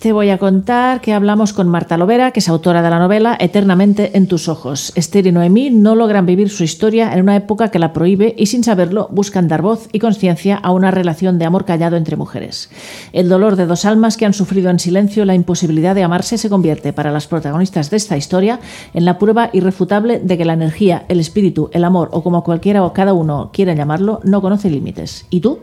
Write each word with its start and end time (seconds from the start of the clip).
Te 0.00 0.14
voy 0.14 0.30
a 0.30 0.38
contar 0.38 1.02
que 1.02 1.12
hablamos 1.12 1.52
con 1.52 1.68
Marta 1.68 1.98
Lovera, 1.98 2.30
que 2.30 2.40
es 2.40 2.48
autora 2.48 2.80
de 2.80 2.88
la 2.88 2.98
novela 2.98 3.36
Eternamente 3.38 4.16
en 4.16 4.28
tus 4.28 4.48
ojos. 4.48 4.94
Esther 4.94 5.26
y 5.26 5.32
Noemí 5.32 5.68
no 5.68 5.94
logran 5.94 6.24
vivir 6.24 6.48
su 6.48 6.64
historia 6.64 7.12
en 7.12 7.20
una 7.20 7.36
época 7.36 7.70
que 7.70 7.78
la 7.78 7.92
prohíbe 7.92 8.34
y 8.38 8.46
sin 8.46 8.64
saberlo 8.64 9.08
buscan 9.10 9.46
dar 9.46 9.60
voz 9.60 9.90
y 9.92 9.98
conciencia 9.98 10.56
a 10.56 10.70
una 10.70 10.90
relación 10.90 11.38
de 11.38 11.44
amor 11.44 11.66
callado 11.66 11.98
entre 11.98 12.16
mujeres. 12.16 12.70
El 13.12 13.28
dolor 13.28 13.56
de 13.56 13.66
dos 13.66 13.84
almas 13.84 14.16
que 14.16 14.24
han 14.24 14.32
sufrido 14.32 14.70
en 14.70 14.78
silencio 14.78 15.26
la 15.26 15.34
imposibilidad 15.34 15.94
de 15.94 16.02
amarse 16.02 16.38
se 16.38 16.48
convierte 16.48 16.94
para 16.94 17.12
las 17.12 17.26
protagonistas 17.26 17.90
de 17.90 17.98
esta 17.98 18.16
historia 18.16 18.58
en 18.94 19.04
la 19.04 19.18
prueba 19.18 19.50
irrefutable 19.52 20.18
de 20.18 20.38
que 20.38 20.46
la 20.46 20.54
energía, 20.54 21.04
el 21.10 21.20
espíritu, 21.20 21.68
el 21.74 21.84
amor 21.84 22.08
o 22.12 22.22
como 22.22 22.42
cualquiera 22.42 22.84
o 22.84 22.94
cada 22.94 23.12
uno 23.12 23.50
quiera 23.52 23.74
llamarlo, 23.74 24.20
no 24.24 24.40
conoce 24.40 24.70
límites. 24.70 25.26
¿Y 25.28 25.40
tú? 25.40 25.58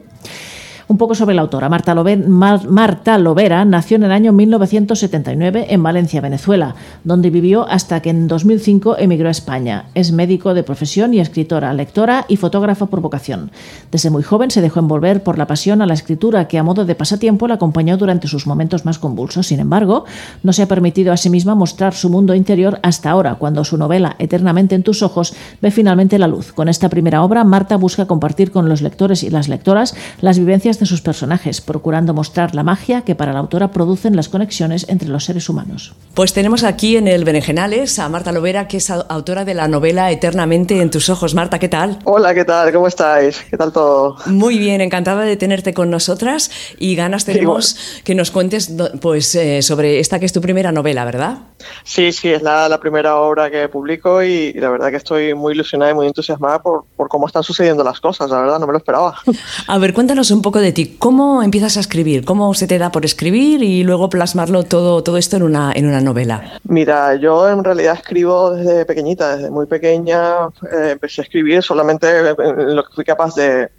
Un 0.89 0.97
poco 0.97 1.15
sobre 1.15 1.35
la 1.35 1.41
autora. 1.41 1.67
Marta, 1.67 1.93
Marta 1.95 3.17
Lovera 3.17 3.65
nació 3.65 3.97
en 3.97 4.03
el 4.03 4.11
año 4.11 4.31
1979 4.31 5.67
en 5.69 5.83
Valencia, 5.83 6.21
Venezuela, 6.21 6.75
donde 7.03 7.29
vivió 7.29 7.67
hasta 7.67 8.01
que 8.01 8.09
en 8.09 8.29
2005 8.29 8.97
emigró 8.97 9.27
a 9.27 9.31
España. 9.31 9.85
Es 9.95 10.13
médico 10.13 10.53
de 10.53 10.63
profesión 10.63 11.13
y 11.13 11.19
escritora, 11.19 11.73
lectora 11.73 12.23
y 12.29 12.37
fotógrafa 12.37 12.85
por 12.85 13.01
vocación. 13.01 13.51
Desde 13.91 14.09
muy 14.09 14.23
joven 14.23 14.49
se 14.49 14.61
dejó 14.61 14.79
envolver 14.79 15.23
por 15.23 15.37
la 15.37 15.45
pasión 15.45 15.81
a 15.81 15.85
la 15.85 15.93
escritura 15.93 16.47
que 16.47 16.57
a 16.57 16.63
modo 16.63 16.85
de 16.85 16.95
pasatiempo 16.95 17.49
la 17.49 17.55
acompañó 17.55 17.97
durante 17.97 18.29
sus 18.29 18.47
momentos 18.47 18.85
más 18.85 18.97
convulsos. 18.97 19.47
Sin 19.47 19.59
embargo, 19.59 20.05
no 20.41 20.53
se 20.53 20.63
ha 20.63 20.67
permitido 20.67 21.11
a 21.11 21.17
sí 21.17 21.29
misma 21.29 21.53
mostrar 21.53 21.95
su 21.95 22.09
mundo 22.09 22.33
interior 22.33 22.79
hasta 22.81 23.09
ahora, 23.09 23.35
cuando 23.35 23.65
su 23.65 23.77
novela 23.77 24.15
Eternamente 24.19 24.75
en 24.75 24.83
tus 24.83 25.03
ojos 25.03 25.33
ve 25.61 25.71
finalmente 25.71 26.17
la 26.17 26.27
luz. 26.27 26.53
Con 26.53 26.69
esta 26.69 26.89
primera 26.89 27.23
obra, 27.23 27.43
Marta 27.43 27.75
busca 27.75 28.05
compartir 28.05 28.51
con 28.51 28.69
los 28.69 28.81
lectores 28.81 29.23
y 29.23 29.29
las 29.29 29.49
lectoras 29.49 29.95
las 30.21 30.39
vivencias 30.39 30.76
de 30.79 30.85
sus 30.85 31.01
personajes, 31.01 31.61
procurando 31.61 32.13
mostrar 32.13 32.55
la 32.55 32.63
magia 32.63 33.01
que 33.01 33.15
para 33.15 33.33
la 33.33 33.39
autora 33.39 33.71
producen 33.71 34.15
las 34.15 34.29
conexiones 34.29 34.85
entre 34.89 35.09
los 35.09 35.25
seres 35.25 35.49
humanos. 35.49 35.93
Pues 36.13 36.33
tenemos 36.33 36.63
aquí 36.63 36.97
en 36.97 37.07
el 37.07 37.23
Berenjenales 37.23 37.99
a 37.99 38.09
Marta 38.09 38.31
Lovera, 38.31 38.67
que 38.67 38.77
es 38.77 38.89
autora 38.89 39.45
de 39.45 39.53
la 39.53 39.67
novela 39.67 40.11
Eternamente 40.11 40.81
en 40.81 40.89
tus 40.89 41.09
ojos. 41.09 41.35
Marta, 41.35 41.59
¿qué 41.59 41.69
tal? 41.69 41.99
Hola, 42.05 42.33
¿qué 42.33 42.45
tal? 42.45 42.71
¿Cómo 42.71 42.87
estáis? 42.87 43.45
¿Qué 43.49 43.57
tal 43.57 43.71
todo? 43.71 44.17
Muy 44.25 44.57
bien, 44.57 44.81
encantada 44.81 45.23
de 45.23 45.37
tenerte 45.37 45.73
con 45.73 45.89
nosotras 45.89 46.49
y 46.77 46.95
ganas 46.95 47.25
tenemos 47.25 48.01
que 48.03 48.15
nos 48.15 48.31
cuentes 48.31 48.71
pues, 49.01 49.35
eh, 49.35 49.61
sobre 49.61 49.99
esta 49.99 50.19
que 50.19 50.25
es 50.25 50.33
tu 50.33 50.41
primera 50.41 50.71
novela, 50.71 51.05
¿verdad? 51.05 51.39
Sí, 51.83 52.11
sí, 52.11 52.29
es 52.29 52.41
la, 52.41 52.69
la 52.69 52.79
primera 52.79 53.17
obra 53.17 53.49
que 53.49 53.67
publico 53.69 54.23
y, 54.23 54.53
la 54.53 54.69
verdad 54.69 54.89
que 54.89 54.97
estoy 54.97 55.33
muy 55.33 55.53
ilusionada 55.53 55.91
y 55.91 55.93
muy 55.93 56.07
entusiasmada 56.07 56.61
por, 56.61 56.85
por 56.95 57.07
cómo 57.07 57.27
están 57.27 57.43
sucediendo 57.43 57.83
las 57.83 57.99
cosas, 57.99 58.29
la 58.29 58.41
verdad, 58.41 58.59
no 58.59 58.67
me 58.67 58.73
lo 58.73 58.77
esperaba. 58.77 59.15
A 59.67 59.77
ver, 59.77 59.93
cuéntanos 59.93 60.31
un 60.31 60.41
poco 60.41 60.59
de 60.59 60.66
ti. 60.71 60.95
¿Cómo 60.99 61.43
empiezas 61.43 61.77
a 61.77 61.79
escribir? 61.79 62.25
¿Cómo 62.25 62.53
se 62.53 62.67
te 62.67 62.77
da 62.77 62.91
por 62.91 63.05
escribir 63.05 63.63
y 63.63 63.83
luego 63.83 64.09
plasmarlo 64.09 64.63
todo, 64.63 65.03
todo 65.03 65.17
esto 65.17 65.37
en 65.37 65.43
una, 65.43 65.71
en 65.73 65.87
una 65.87 66.01
novela? 66.01 66.59
Mira, 66.63 67.15
yo 67.15 67.49
en 67.49 67.63
realidad 67.63 67.95
escribo 67.95 68.51
desde 68.51 68.85
pequeñita, 68.85 69.37
desde 69.37 69.49
muy 69.49 69.65
pequeña 69.65 70.47
eh, 70.71 70.91
empecé 70.91 71.21
a 71.21 71.23
escribir 71.23 71.63
solamente 71.63 72.07
lo 72.35 72.83
que 72.83 72.93
fui 72.93 73.05
capaz 73.05 73.35
de, 73.35 73.69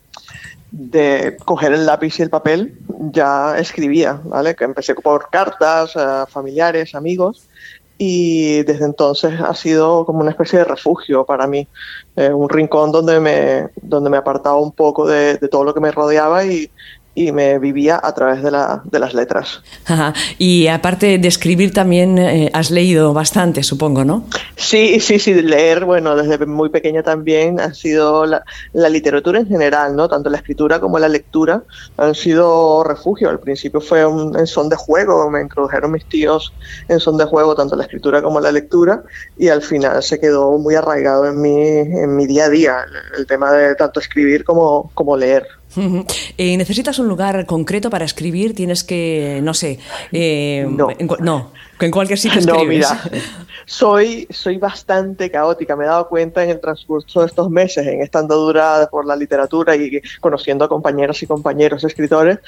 de 0.71 1.37
coger 1.45 1.73
el 1.73 1.87
lápiz 1.87 2.19
y 2.19 2.23
el 2.23 2.31
papel, 2.31 2.79
ya 3.13 3.59
escribía, 3.59 4.21
¿vale? 4.25 4.55
Que 4.55 4.65
empecé 4.65 4.95
por 4.95 5.31
cartas 5.31 5.97
a 5.97 6.27
familiares, 6.27 6.95
amigos, 6.95 7.49
y 7.99 8.63
desde 8.63 8.85
entonces 8.85 9.41
ha 9.41 9.55
sido 9.55 10.07
como 10.07 10.21
una 10.21 10.31
especie 10.31 10.61
de 10.61 10.65
refugio 10.65 11.27
para 11.27 11.49
mí, 11.49 11.67
eh, 12.15 12.33
un 12.33 12.49
rincón 12.49 12.93
donde 12.93 13.19
me, 13.19 13.69
donde 13.83 14.09
me 14.09 14.17
apartaba 14.17 14.57
un 14.57 14.71
poco 14.71 15.07
de, 15.07 15.37
de, 15.37 15.49
todo 15.49 15.65
lo 15.65 15.75
que 15.75 15.81
me 15.81 15.91
rodeaba 15.91 16.45
y, 16.45 16.71
y 17.19 17.33
me 17.33 17.59
vivía 17.59 17.99
a 18.01 18.15
través 18.15 18.45
de, 18.45 18.53
la, 18.53 18.81
de 18.85 18.99
las 19.01 19.13
letras. 19.13 19.61
Y 20.39 20.69
aparte 20.69 21.19
de 21.19 21.29
escribir 21.29 21.73
también 21.73 22.17
eh, 22.19 22.51
has 22.53 22.71
leído 22.71 23.13
bastante, 23.13 23.65
supongo, 23.65 24.05
¿no? 24.05 24.25
Sí, 24.55 25.01
sí, 25.01 25.19
sí, 25.19 25.35
leer, 25.35 25.85
bueno, 25.85 26.15
desde 26.15 26.47
muy 26.47 26.69
pequeña 26.69 27.03
también 27.03 27.59
ha 27.59 27.75
sido 27.75 28.25
la, 28.25 28.45
la, 28.73 28.89
literatura 28.89 29.41
en 29.41 29.49
general, 29.49 29.97
¿no? 29.97 30.09
Tanto 30.09 30.31
la 30.31 30.37
escritura 30.37 30.79
como 30.79 30.99
la 31.01 31.09
lectura 31.09 31.65
han 31.97 32.15
sido 32.15 32.85
refugio. 32.85 33.31
Al 33.31 33.41
principio 33.41 33.81
fue 33.81 34.07
un, 34.07 34.39
en 34.39 34.47
son 34.47 34.69
de 34.69 34.77
juego, 34.77 35.29
me 35.29 35.41
introdujeron 35.41 35.91
mis 35.91 36.05
tíos 36.09 36.53
en 36.89 37.01
son 37.01 37.17
de 37.17 37.25
juego, 37.25 37.57
tanto 37.57 37.75
la 37.75 37.83
escritura 37.83 38.23
como 38.23 38.39
la 38.39 38.53
lectura, 38.53 39.03
y 39.37 39.49
al 39.49 39.63
final 39.63 40.03
se 40.05 40.21
quedó 40.21 40.57
muy 40.59 40.77
arraigado 40.77 41.27
en 41.27 41.41
mi, 41.41 41.61
en 41.61 42.15
mi 42.15 42.27
día 42.27 42.45
a 42.45 42.49
día, 42.49 42.77
el, 42.87 43.21
el 43.21 43.27
tema 43.27 43.51
de 43.51 43.75
tanto 43.75 43.99
escribir 43.99 44.45
como, 44.45 44.93
como 44.95 45.17
leer. 45.17 45.47
Eh, 46.39 46.57
¿Necesitas 46.57 46.99
un 47.01 47.09
lugar 47.09 47.47
concreto 47.47 47.91
para 47.91 48.05
escribir? 48.05 48.55
Tienes 48.55 48.85
que, 48.85 49.41
no 49.43 49.55
sé, 49.55 49.79
eh, 50.13 50.65
no. 50.69 50.89
En, 50.91 51.09
no, 51.21 51.53
en 51.81 51.91
cualquier 51.91 52.19
sitio 52.19 52.39
escribes. 52.39 52.89
No, 52.89 52.97
mira, 53.11 53.11
soy, 53.69 54.27
soy 54.31 54.57
bastante 54.57 55.31
caótica. 55.31 55.77
Me 55.77 55.85
he 55.85 55.87
dado 55.87 56.09
cuenta 56.09 56.43
en 56.43 56.49
el 56.49 56.59
transcurso 56.59 57.21
de 57.21 57.27
estos 57.27 57.51
meses, 57.51 57.87
en 57.87 58.01
esta 58.01 58.19
andadura 58.19 58.89
por 58.91 59.05
la 59.05 59.15
literatura 59.15 59.77
y 59.77 60.01
conociendo 60.21 60.65
a 60.65 60.69
compañeras 60.69 61.23
y 61.23 61.27
compañeros 61.27 61.85
escritores, 61.85 62.39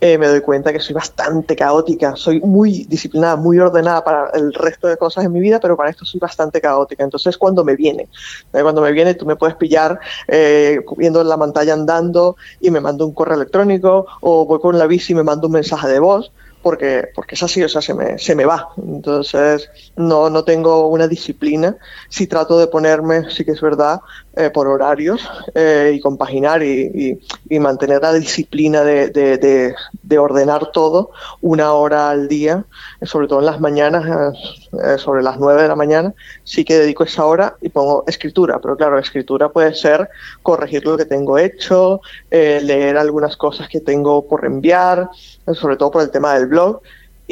eh, 0.00 0.16
me 0.16 0.26
doy 0.26 0.40
cuenta 0.40 0.72
que 0.72 0.80
soy 0.80 0.94
bastante 0.94 1.54
caótica. 1.54 2.16
Soy 2.16 2.40
muy 2.40 2.86
disciplinada, 2.88 3.36
muy 3.36 3.58
ordenada 3.58 4.02
para 4.02 4.30
el 4.30 4.54
resto 4.54 4.88
de 4.88 4.96
cosas 4.96 5.26
en 5.26 5.32
mi 5.32 5.40
vida, 5.40 5.60
pero 5.60 5.76
para 5.76 5.90
esto 5.90 6.06
soy 6.06 6.18
bastante 6.18 6.62
caótica. 6.62 7.04
Entonces, 7.04 7.36
cuando 7.36 7.62
me 7.62 7.76
viene, 7.76 8.08
eh, 8.54 8.62
cuando 8.62 8.80
me 8.80 8.92
viene, 8.92 9.12
tú 9.12 9.26
me 9.26 9.36
puedes 9.36 9.56
pillar 9.56 10.00
eh, 10.28 10.80
viendo 10.96 11.22
la 11.22 11.36
pantalla 11.36 11.74
andando 11.74 12.36
y 12.58 12.70
me 12.70 12.80
mando 12.80 13.06
un 13.06 13.12
correo 13.12 13.36
electrónico 13.36 14.06
o 14.22 14.46
voy 14.46 14.60
con 14.60 14.78
la 14.78 14.86
bici 14.86 15.12
y 15.12 15.16
me 15.16 15.24
mando 15.24 15.48
un 15.48 15.52
mensaje 15.52 15.88
de 15.88 15.98
voz 15.98 16.32
porque, 16.62 17.08
porque 17.14 17.34
es 17.34 17.42
así, 17.42 17.62
o 17.62 17.68
sea, 17.68 17.80
se 17.80 17.94
me, 17.94 18.18
se 18.18 18.34
me 18.34 18.44
va. 18.44 18.68
Entonces, 18.76 19.68
no, 19.96 20.30
no 20.30 20.44
tengo 20.44 20.88
una 20.88 21.08
disciplina. 21.08 21.76
Si 22.08 22.26
trato 22.26 22.58
de 22.58 22.66
ponerme, 22.66 23.30
sí 23.30 23.44
que 23.44 23.52
es 23.52 23.60
verdad, 23.60 24.00
eh, 24.36 24.48
por 24.48 24.68
horarios 24.68 25.28
eh, 25.54 25.92
y 25.96 26.00
compaginar 26.00 26.62
y, 26.62 27.20
y, 27.48 27.54
y, 27.56 27.58
mantener 27.58 28.00
la 28.00 28.12
disciplina 28.12 28.84
de, 28.84 29.08
de, 29.08 29.38
de, 29.38 29.74
de, 30.04 30.18
ordenar 30.18 30.70
todo 30.70 31.10
una 31.40 31.72
hora 31.72 32.10
al 32.10 32.28
día, 32.28 32.64
sobre 33.02 33.26
todo 33.26 33.40
en 33.40 33.46
las 33.46 33.60
mañanas, 33.60 34.06
eh, 34.06 34.69
sobre 34.98 35.22
las 35.22 35.38
nueve 35.38 35.62
de 35.62 35.68
la 35.68 35.76
mañana, 35.76 36.14
sí 36.44 36.64
que 36.64 36.78
dedico 36.78 37.04
esa 37.04 37.24
hora 37.24 37.56
y 37.60 37.68
pongo 37.68 38.04
escritura. 38.06 38.58
Pero 38.60 38.76
claro, 38.76 38.98
escritura 38.98 39.48
puede 39.48 39.74
ser 39.74 40.08
corregir 40.42 40.84
lo 40.84 40.96
que 40.96 41.04
tengo 41.04 41.38
hecho, 41.38 42.00
leer 42.30 42.96
algunas 42.96 43.36
cosas 43.36 43.68
que 43.68 43.80
tengo 43.80 44.26
por 44.28 44.44
enviar, 44.44 45.08
sobre 45.54 45.76
todo 45.76 45.90
por 45.90 46.02
el 46.02 46.10
tema 46.10 46.34
del 46.34 46.46
blog, 46.46 46.80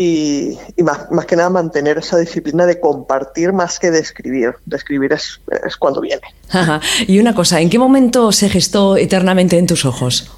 y, 0.00 0.56
más, 0.80 1.10
más, 1.10 1.26
que 1.26 1.34
nada 1.34 1.50
mantener 1.50 1.98
esa 1.98 2.16
disciplina 2.18 2.66
de 2.66 2.78
compartir 2.78 3.52
más 3.52 3.80
que 3.80 3.90
de 3.90 3.98
escribir. 3.98 4.54
De 4.64 4.76
escribir 4.76 5.12
es, 5.12 5.40
es 5.66 5.76
cuando 5.76 6.00
viene. 6.00 6.22
Y 7.08 7.18
una 7.18 7.34
cosa, 7.34 7.60
¿en 7.60 7.68
qué 7.68 7.80
momento 7.80 8.30
se 8.30 8.48
gestó 8.48 8.96
eternamente 8.96 9.58
en 9.58 9.66
tus 9.66 9.84
ojos? 9.84 10.30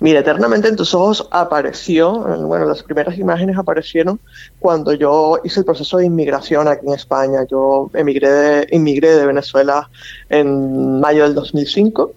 Mira, 0.00 0.20
eternamente 0.20 0.68
en 0.68 0.76
tus 0.76 0.94
ojos 0.94 1.28
apareció, 1.30 2.12
bueno, 2.46 2.66
las 2.66 2.82
primeras 2.82 3.18
imágenes 3.18 3.56
aparecieron 3.58 4.20
cuando 4.58 4.92
yo 4.92 5.38
hice 5.44 5.60
el 5.60 5.66
proceso 5.66 5.98
de 5.98 6.06
inmigración 6.06 6.68
aquí 6.68 6.86
en 6.86 6.94
España. 6.94 7.46
Yo 7.50 7.90
emigré 7.94 8.30
de, 8.30 8.66
inmigré 8.70 9.16
de 9.16 9.26
Venezuela 9.26 9.90
en 10.28 11.00
mayo 11.00 11.24
del 11.24 11.34
2005 11.34 12.14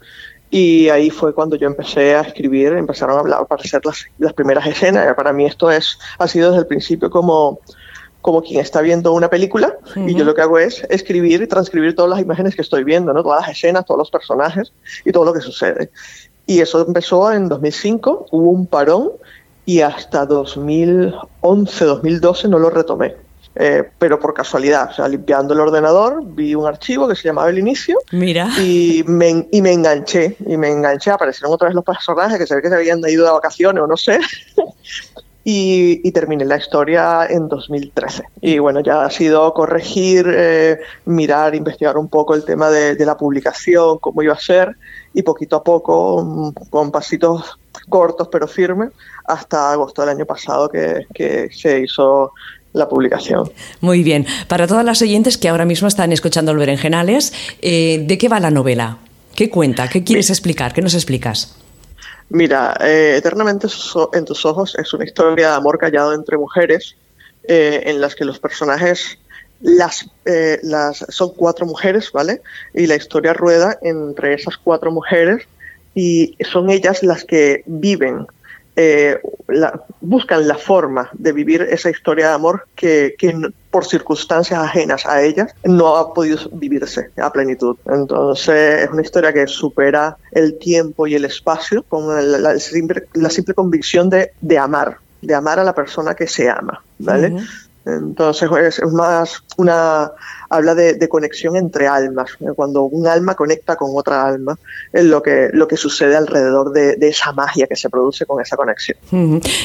y 0.49 0.89
ahí 0.89 1.09
fue 1.09 1.33
cuando 1.33 1.55
yo 1.55 1.67
empecé 1.67 2.15
a 2.15 2.21
escribir, 2.21 2.73
empezaron 2.73 3.17
a 3.17 3.19
hablar, 3.19 3.39
a 3.39 3.43
aparecer 3.43 3.81
las, 3.85 4.05
las 4.19 4.33
primeras 4.33 4.65
escenas. 4.65 5.13
Para 5.15 5.33
mí 5.33 5.45
esto 5.45 5.69
es, 5.69 5.97
ha 6.17 6.27
sido 6.27 6.51
desde 6.51 6.61
el 6.61 6.67
principio 6.67 7.09
como, 7.09 7.59
como 8.21 8.41
quien 8.41 8.61
está 8.61 8.81
viendo 8.81 9.11
una 9.13 9.29
película 9.29 9.77
uh 9.81 9.99
-huh. 9.99 10.09
y 10.09 10.15
yo 10.15 10.23
lo 10.23 10.33
que 10.33 10.41
hago 10.41 10.57
es 10.57 10.85
escribir 10.89 11.41
y 11.41 11.47
transcribir 11.47 11.95
todas 11.95 12.09
las 12.09 12.21
imágenes 12.21 12.55
que 12.55 12.61
estoy 12.61 12.83
viendo, 12.83 13.13
¿no? 13.13 13.21
todas 13.21 13.41
las 13.41 13.49
escenas, 13.51 13.85
todos 13.85 13.97
los 13.97 14.09
personajes 14.09 14.71
y 15.03 15.11
todo 15.11 15.25
lo 15.25 15.33
que 15.33 15.41
sucede. 15.41 15.91
Y 16.47 16.61
eso 16.61 16.85
empezó 16.85 17.31
en 17.31 17.49
2005, 17.49 18.27
hubo 18.31 18.49
un 18.49 18.67
parón 18.67 19.11
y 19.65 19.81
hasta 19.81 20.25
2011, 20.25 21.85
2012 21.85 22.47
no 22.47 22.59
lo 22.59 22.69
retomé. 22.69 23.15
Eh, 23.57 23.89
pero 23.97 24.19
por 24.19 24.33
casualidad, 24.33 24.89
o 24.91 24.93
sea, 24.93 25.07
limpiando 25.07 25.53
el 25.53 25.61
ordenador, 25.61 26.21
vi 26.25 26.55
un 26.55 26.67
archivo 26.67 27.07
que 27.07 27.15
se 27.15 27.29
llamaba 27.29 27.49
El 27.49 27.57
Inicio 27.57 27.97
Mira. 28.11 28.49
Y, 28.59 29.03
me, 29.07 29.47
y 29.49 29.61
me 29.61 29.71
enganché, 29.71 30.35
y 30.45 30.57
me 30.57 30.69
enganché, 30.69 31.11
aparecieron 31.11 31.53
otra 31.53 31.69
vez 31.69 31.75
los 31.75 31.85
personajes 31.85 32.37
que 32.37 32.45
se 32.45 32.55
ve 32.55 32.61
que 32.61 32.67
se 32.67 32.75
habían 32.75 32.99
ido 33.07 33.23
de 33.25 33.31
vacaciones 33.31 33.81
o 33.81 33.87
no 33.87 33.95
sé, 33.95 34.19
y, 35.45 36.01
y, 36.05 36.11
terminé 36.11 36.43
la 36.43 36.57
historia 36.57 37.27
en 37.29 37.47
2013. 37.47 38.23
Y 38.41 38.59
bueno, 38.59 38.81
ya 38.81 39.05
ha 39.05 39.09
sido 39.09 39.53
corregir, 39.53 40.25
eh, 40.27 40.79
mirar, 41.05 41.55
investigar 41.55 41.97
un 41.97 42.09
poco 42.09 42.35
el 42.35 42.43
tema 42.43 42.69
de, 42.69 42.95
de 42.95 43.05
la 43.05 43.15
publicación, 43.15 43.99
cómo 43.99 44.21
iba 44.21 44.33
a 44.33 44.39
ser, 44.39 44.75
y 45.15 45.23
poquito 45.23 45.55
a 45.55 45.63
poco, 45.63 46.53
con 46.69 46.91
pasitos 46.91 47.57
cortos 47.89 48.27
pero 48.31 48.47
firmes, 48.47 48.91
hasta 49.25 49.71
agosto 49.71 50.01
del 50.01 50.09
año 50.09 50.25
pasado 50.25 50.69
que, 50.69 51.07
que 51.13 51.49
se 51.51 51.79
hizo 51.79 52.33
la 52.73 52.87
publicación. 52.89 53.49
Muy 53.79 54.03
bien. 54.03 54.27
Para 54.47 54.67
todas 54.67 54.83
las 54.83 55.01
oyentes 55.01 55.37
que 55.37 55.47
ahora 55.47 55.65
mismo 55.65 55.87
están 55.87 56.11
escuchando 56.11 56.51
el 56.51 56.57
Berenjenales, 56.57 57.33
eh, 57.61 58.03
¿de 58.05 58.17
qué 58.17 58.27
va 58.27 58.39
la 58.41 58.51
novela? 58.51 58.97
¿Qué 59.35 59.49
cuenta? 59.49 59.87
¿Qué 59.87 60.03
quieres 60.03 60.29
explicar? 60.29 60.73
¿Qué 60.73 60.81
nos 60.81 60.93
explicas? 60.93 61.55
Mira, 62.29 62.75
eh, 62.81 63.15
Eternamente 63.17 63.67
en 64.13 64.25
tus 64.25 64.45
ojos 64.45 64.75
es 64.77 64.93
una 64.93 65.05
historia 65.05 65.49
de 65.51 65.55
amor 65.55 65.77
callado 65.77 66.13
entre 66.13 66.37
mujeres 66.37 66.95
eh, 67.47 67.83
en 67.85 68.01
las 68.01 68.15
que 68.15 68.25
los 68.25 68.39
personajes 68.39 69.17
las, 69.61 70.09
eh, 70.25 70.59
las 70.63 71.05
son 71.09 71.31
cuatro 71.35 71.65
mujeres, 71.65 72.11
¿vale? 72.11 72.41
Y 72.73 72.87
la 72.87 72.95
historia 72.95 73.33
rueda 73.33 73.77
entre 73.81 74.33
esas 74.33 74.57
cuatro 74.57 74.91
mujeres 74.91 75.47
y 75.93 76.35
son 76.51 76.69
ellas 76.69 77.03
las 77.03 77.23
que 77.23 77.63
viven, 77.65 78.27
eh, 78.75 79.17
buscan 80.01 80.47
la 80.47 80.55
forma 80.55 81.09
de 81.13 81.31
vivir 81.31 81.61
esa 81.61 81.89
historia 81.89 82.27
de 82.27 82.33
amor 82.33 82.67
que, 82.75 83.15
que, 83.17 83.33
por 83.71 83.85
circunstancias 83.85 84.59
ajenas 84.59 85.05
a 85.05 85.21
ellas 85.23 85.53
no 85.63 85.95
ha 85.95 86.13
podido 86.13 86.37
vivirse 86.51 87.09
a 87.17 87.31
plenitud. 87.31 87.77
Entonces 87.85 88.83
es 88.83 88.89
una 88.89 89.01
historia 89.01 89.31
que 89.31 89.47
supera 89.47 90.17
el 90.31 90.57
tiempo 90.57 91.07
y 91.07 91.15
el 91.15 91.23
espacio 91.23 91.83
con 91.83 92.07
la, 92.41 92.59
simple, 92.59 93.05
convicción 93.55 94.09
de, 94.09 94.57
amar, 94.57 94.97
de 95.21 95.33
amar 95.33 95.59
a 95.59 95.63
la 95.63 95.73
persona 95.73 96.13
que 96.13 96.27
se 96.27 96.49
ama, 96.49 96.83
¿vale? 96.99 97.35
Entonces 97.85 98.49
es 98.79 98.81
más 98.91 99.43
una 99.57 100.11
habla 100.49 100.75
de, 100.75 100.93
de, 100.93 101.09
conexión 101.09 101.55
entre 101.55 101.87
almas, 101.87 102.31
cuando 102.55 102.83
un 102.83 103.07
alma 103.07 103.35
conecta 103.35 103.75
con 103.75 103.91
otra 103.93 104.25
alma, 104.25 104.57
es 104.91 105.05
lo 105.05 105.21
que, 105.21 105.49
lo 105.53 105.67
que 105.67 105.77
sucede 105.77 106.15
alrededor 106.15 106.71
de, 106.71 106.95
de 106.95 107.07
esa 107.09 107.31
magia 107.31 107.67
que 107.67 107.75
se 107.75 107.89
produce 107.89 108.25
con 108.25 108.41
esa 108.41 108.55
conexión. 108.55 108.97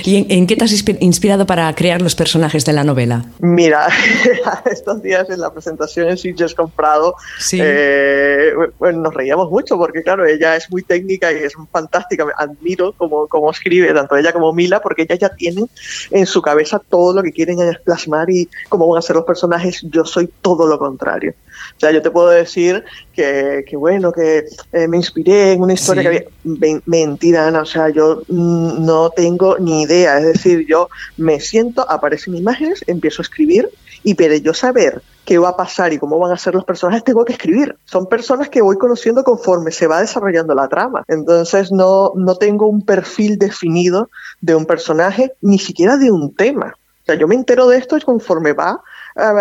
¿Y 0.05 0.17
en, 0.17 0.27
en, 0.31 0.47
qué 0.47 0.57
te 0.57 0.65
has 0.65 0.85
inspirado 1.01 1.47
para 1.47 1.73
crear 1.75 2.01
los 2.03 2.15
personajes 2.15 2.65
de 2.65 2.73
la 2.73 2.85
novela? 2.85 3.25
Mira, 3.41 3.89
estos 4.71 5.03
días 5.03 5.29
en 5.31 5.41
la 5.41 5.53
presentación 5.53 6.09
en 6.09 6.19
Sitges 6.19 6.55
Comprado, 6.55 7.15
sí. 7.39 7.59
eh, 7.61 8.53
bueno, 8.79 9.01
nos 9.01 9.15
reíamos 9.15 9.51
mucho 9.51 9.77
porque 9.77 10.03
claro, 10.03 10.27
ella 10.27 10.57
es 10.57 10.71
muy 10.71 10.83
técnica 10.83 11.33
y 11.33 11.37
es 11.37 11.55
fantástica, 11.71 12.25
me 12.25 12.33
admiro 12.37 12.93
cómo, 12.97 13.27
cómo 13.27 13.51
escribe, 13.51 13.93
tanto 13.93 14.17
ella 14.17 14.33
como 14.33 14.53
Mila, 14.53 14.81
porque 14.81 15.03
ellas 15.03 15.19
ya 15.19 15.29
tienen 15.31 15.69
en 16.11 16.27
su 16.27 16.43
cabeza 16.43 16.81
todo 16.89 17.15
lo 17.15 17.23
que 17.23 17.33
quieren 17.33 17.59
plasmar 17.85 18.31
y 18.31 18.49
cómo 18.69 18.89
van 18.89 18.99
a 18.99 19.03
ser 19.03 19.17
los 19.17 19.25
personajes, 19.25 19.83
yo 19.91 20.05
soy 20.05 20.31
todo 20.41 20.67
lo 20.71 20.79
contrario. 20.79 21.35
O 21.77 21.81
sea, 21.81 21.91
yo 21.91 22.01
te 22.01 22.11
puedo 22.11 22.29
decir 22.29 22.85
que, 23.13 23.65
que 23.67 23.77
bueno, 23.77 24.13
que 24.13 24.45
eh, 24.73 24.89
me 24.89 24.97
inspiré 24.97 25.53
en 25.53 25.63
una 25.63 25.75
historia 25.75 26.03
sí. 26.03 26.09
que 26.09 26.17
había... 26.17 26.81
Mentira, 26.87 27.47
Ana, 27.47 27.63
o 27.63 27.67
sea, 27.67 27.91
yo 27.91 28.23
no 28.29 29.11
tengo 29.11 29.59
ni 29.59 29.83
idea. 29.83 30.19
Es 30.19 30.25
decir, 30.25 30.67
yo 30.67 30.89
me 31.17 31.41
siento, 31.41 31.89
aparecen 31.91 32.35
imágenes, 32.35 32.83
empiezo 32.87 33.23
a 33.23 33.25
escribir 33.25 33.69
y 34.03 34.15
para 34.15 34.37
yo 34.37 34.55
saber 34.55 35.03
qué 35.25 35.39
va 35.39 35.51
a 35.51 35.57
pasar 35.57 35.93
y 35.93 35.99
cómo 35.99 36.19
van 36.19 36.33
a 36.33 36.39
ser 36.39 36.55
los 36.55 36.65
personajes, 36.65 37.05
tengo 37.05 37.25
que 37.25 37.35
escribir. 37.35 37.77
Son 37.85 38.07
personas 38.07 38.49
que 38.49 38.63
voy 38.63 38.77
conociendo 38.77 39.23
conforme 39.23 39.71
se 39.71 39.87
va 39.87 40.01
desarrollando 40.01 40.55
la 40.55 40.69
trama. 40.69 41.05
Entonces 41.07 41.71
no, 41.71 42.13
no 42.17 42.37
tengo 42.37 42.67
un 42.67 42.85
perfil 42.85 43.39
definido 43.39 44.11
de 44.41 44.55
un 44.55 44.67
personaje, 44.67 45.33
ni 45.41 45.59
siquiera 45.59 45.97
de 45.97 46.11
un 46.11 46.35
tema. 46.35 46.75
O 47.03 47.07
sea, 47.07 47.15
yo 47.15 47.29
me 47.29 47.35
entero 47.35 47.69
de 47.69 47.79
esto 47.79 47.97
conforme 48.05 48.53
va 48.53 48.81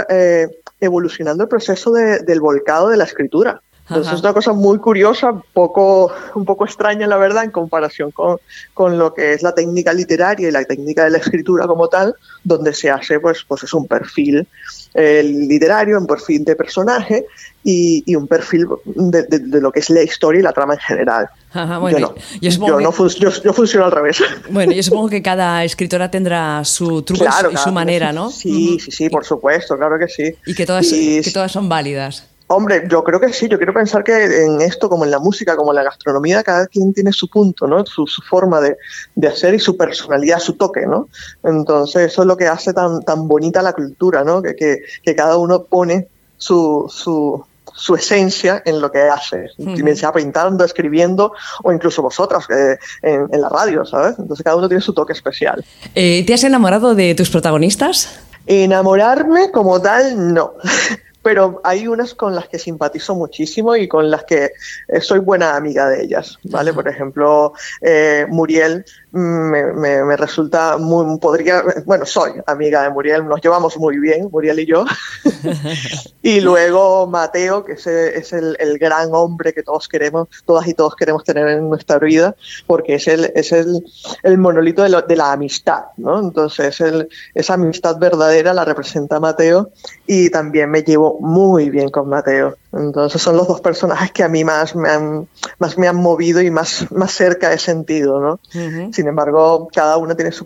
eh, 0.10 0.48
evolucionando 0.80 1.44
el 1.44 1.50
proceso 1.50 1.92
de, 1.92 2.20
del 2.20 2.40
volcado 2.40 2.90
de 2.90 2.98
la 2.98 3.04
escritura. 3.04 3.62
Entonces 3.90 4.08
Ajá. 4.08 4.16
es 4.18 4.22
una 4.22 4.34
cosa 4.34 4.54
muy 4.54 4.78
curiosa, 4.78 5.34
poco, 5.54 6.14
un 6.36 6.46
poco 6.46 6.66
extraña 6.66 7.08
la 7.08 7.18
verdad 7.18 7.44
en 7.44 7.50
comparación 7.50 8.12
con, 8.12 8.38
con, 8.76 9.00
lo 9.00 9.16
que 9.16 9.34
es 9.34 9.42
la 9.42 9.56
técnica 9.56 9.94
literaria 9.94 10.48
y 10.48 10.52
la 10.52 10.64
técnica 10.64 11.06
de 11.06 11.10
la 11.10 11.18
escritura 11.18 11.66
como 11.66 11.88
tal, 11.88 12.14
donde 12.44 12.74
se 12.76 12.92
hace 12.92 13.20
pues, 13.20 13.44
pues 13.48 13.64
es 13.64 13.74
un 13.74 13.88
perfil 13.88 14.48
eh, 14.94 15.24
literario, 15.24 15.98
un 15.98 16.06
perfil 16.06 16.46
de 16.46 16.56
personaje 16.56 17.26
y, 17.64 18.04
y 18.06 18.16
un 18.16 18.28
perfil 18.28 18.68
de, 18.86 19.24
de, 19.24 19.40
de, 19.40 19.62
lo 19.62 19.72
que 19.72 19.80
es 19.80 19.90
la 19.90 20.04
historia 20.04 20.40
y 20.40 20.44
la 20.44 20.54
trama 20.54 20.76
en 20.76 20.80
general. 20.80 21.28
Ajá, 21.52 21.80
bueno, 21.80 21.98
yo, 21.98 22.08
no, 22.08 22.16
yo, 22.42 22.50
yo, 22.52 22.78
que... 22.78 22.84
no 22.84 22.92
fun 22.92 23.10
yo, 23.10 23.30
yo, 23.44 23.54
funciono 23.54 23.86
al 23.86 23.92
revés. 23.92 24.22
Bueno, 24.52 24.72
yo 24.72 24.84
supongo 24.84 25.10
que 25.10 25.24
cada 25.24 25.64
escritora 25.64 26.12
tendrá 26.12 26.64
su 26.64 27.02
truco 27.02 27.24
claro, 27.24 27.52
y 27.52 27.58
su 27.58 27.72
manera, 27.72 28.14
¿no? 28.14 28.30
Sí, 28.30 28.80
sí, 28.80 28.92
sí, 28.92 29.10
por 29.10 29.26
supuesto, 29.26 29.78
claro 29.78 29.98
que 29.98 30.08
sí. 30.08 30.36
Y 30.46 30.54
que 30.54 30.66
todas, 30.66 30.92
y... 30.92 31.22
que 31.22 31.32
todas 31.32 31.52
son 31.52 31.68
válidas. 31.68 32.28
Hombre, 32.52 32.88
yo 32.90 33.04
creo 33.04 33.20
que 33.20 33.32
sí, 33.32 33.48
yo 33.48 33.58
quiero 33.58 33.76
pensar 33.76 34.04
que 34.04 34.44
en 34.44 34.60
esto, 34.62 34.90
como 34.90 35.06
en 35.06 35.12
la 35.12 35.20
música, 35.20 35.56
como 35.56 35.72
en 35.72 35.76
la 35.76 35.84
gastronomía, 35.84 36.42
cada 36.42 36.66
quien 36.66 36.96
tiene 36.96 37.14
su 37.14 37.30
punto, 37.30 37.68
¿no? 37.68 37.86
Su, 37.86 38.08
su 38.08 38.24
forma 38.24 38.60
de, 38.60 38.76
de, 39.14 39.28
hacer 39.28 39.54
y 39.54 39.60
su 39.60 39.78
personalidad, 39.78 40.40
su 40.40 40.54
toque, 40.54 40.88
¿no? 40.88 41.10
Entonces, 41.44 42.12
eso 42.12 42.24
es 42.24 42.28
lo 42.28 42.36
que 42.36 42.48
hace 42.48 42.74
tan, 42.74 43.02
tan 43.04 43.28
bonita 43.28 43.62
la 43.62 43.74
cultura, 43.74 44.24
¿no? 44.24 44.42
Que, 44.42 44.56
que, 44.56 44.80
que 45.04 45.16
cada 45.16 45.38
uno 45.38 45.66
pone 45.66 46.08
su, 46.38 46.88
su, 46.90 47.46
su 47.76 47.94
esencia 47.94 48.64
en 48.66 48.82
lo 48.82 48.92
que 48.92 49.04
hace, 49.04 49.52
uh 49.60 49.66
-huh. 49.66 49.96
sea 49.96 50.12
pintando, 50.12 50.66
escribiendo 50.66 51.34
o 51.64 51.72
incluso 51.72 52.02
vosotras 52.02 52.46
eh, 52.50 52.80
en, 53.04 53.28
en, 53.32 53.42
la 53.42 53.50
radio, 53.50 53.86
¿sabes? 53.86 54.16
Entonces 54.18 54.44
cada 54.44 54.56
uno 54.56 54.68
tiene 54.68 54.82
su 54.82 54.94
toque 54.94 55.14
especial. 55.14 55.64
Eh, 55.94 56.26
¿Te 56.26 56.34
has 56.34 56.44
enamorado 56.44 56.96
de 56.96 57.14
tus 57.14 57.30
protagonistas? 57.30 58.10
Enamorarme 58.48 59.52
como 59.52 59.80
tal, 59.80 60.34
no. 60.34 60.54
pero 61.22 61.62
hay 61.64 61.88
unas 61.88 62.14
con 62.14 62.36
las 62.36 62.48
que 62.48 62.60
simpatizo 62.60 63.16
muchísimo 63.16 63.76
y 63.76 63.88
con 63.88 64.10
las 64.10 64.24
que 64.24 64.52
eh, 64.88 65.02
soy 65.02 65.20
buena 65.20 65.56
amiga 65.56 65.90
de 65.90 66.04
ellas, 66.04 66.38
¿vale? 66.44 66.74
Por 66.74 66.88
ejemplo, 66.88 67.54
eh, 67.82 68.26
Muriel 68.30 68.86
me, 69.12 69.74
me, 69.74 70.04
me, 70.04 70.16
resulta 70.16 70.78
muy, 70.78 71.18
podría, 71.20 71.64
bueno, 71.86 72.06
soy 72.06 72.34
amiga 72.46 72.84
de 72.84 72.92
Muriel, 72.92 73.28
nos 73.28 73.42
llevamos 73.42 73.78
muy 73.78 73.98
bien, 73.98 74.30
Muriel 74.32 74.60
y 74.60 74.66
yo. 74.68 74.86
y 76.22 76.42
luego 76.42 77.08
Mateo, 77.08 77.66
que 77.66 77.74
es, 77.74 77.88
es 77.88 78.34
el, 78.34 78.56
el, 78.60 78.78
gran 78.78 79.10
hombre 79.14 79.54
que 79.54 79.64
todos 79.64 79.88
queremos, 79.88 80.28
todas 80.46 80.68
y 80.68 80.74
todos 80.74 80.96
queremos 80.96 81.24
tener 81.24 81.48
en 81.48 81.70
nuestra 81.70 81.98
vida, 81.98 82.36
porque 82.68 82.96
es 82.96 83.08
el, 83.08 83.32
es 83.36 83.52
el, 83.52 83.84
el 84.24 84.38
monolito 84.38 84.84
de, 84.84 84.90
lo, 84.90 85.02
de, 85.02 85.16
la 85.16 85.32
amistad, 85.32 85.86
¿no? 85.98 86.20
Entonces, 86.20 86.80
el, 86.82 87.10
esa 87.34 87.56
amistad 87.56 87.98
verdadera 87.98 88.54
la 88.54 88.64
representa 88.64 89.20
Mateo 89.20 89.72
y 90.06 90.30
también 90.30 90.70
me 90.70 90.84
llevo 90.84 91.19
muy 91.20 91.70
bien 91.70 91.90
con 91.90 92.10
Mateo. 92.10 92.58
Entonces 92.74 93.22
son 93.22 93.38
los 93.38 93.48
dos 93.48 93.62
personajes 93.62 94.12
que 94.12 94.24
a 94.24 94.30
mí 94.30 94.44
más 94.44 94.76
me 94.76 94.90
han, 94.90 95.28
más 95.58 95.78
me 95.78 95.88
han 95.88 95.96
movido 95.96 96.42
y 96.42 96.52
más, 96.52 96.92
más 96.92 97.12
cerca 97.12 97.54
he 97.54 97.58
sentido, 97.58 98.20
¿no? 98.20 98.34
Uh 98.54 98.58
-huh. 98.58 98.94
Sin 98.94 99.08
embargo, 99.08 99.68
cada 99.74 99.98
una 99.98 100.16
tiene 100.16 100.32
su 100.32 100.44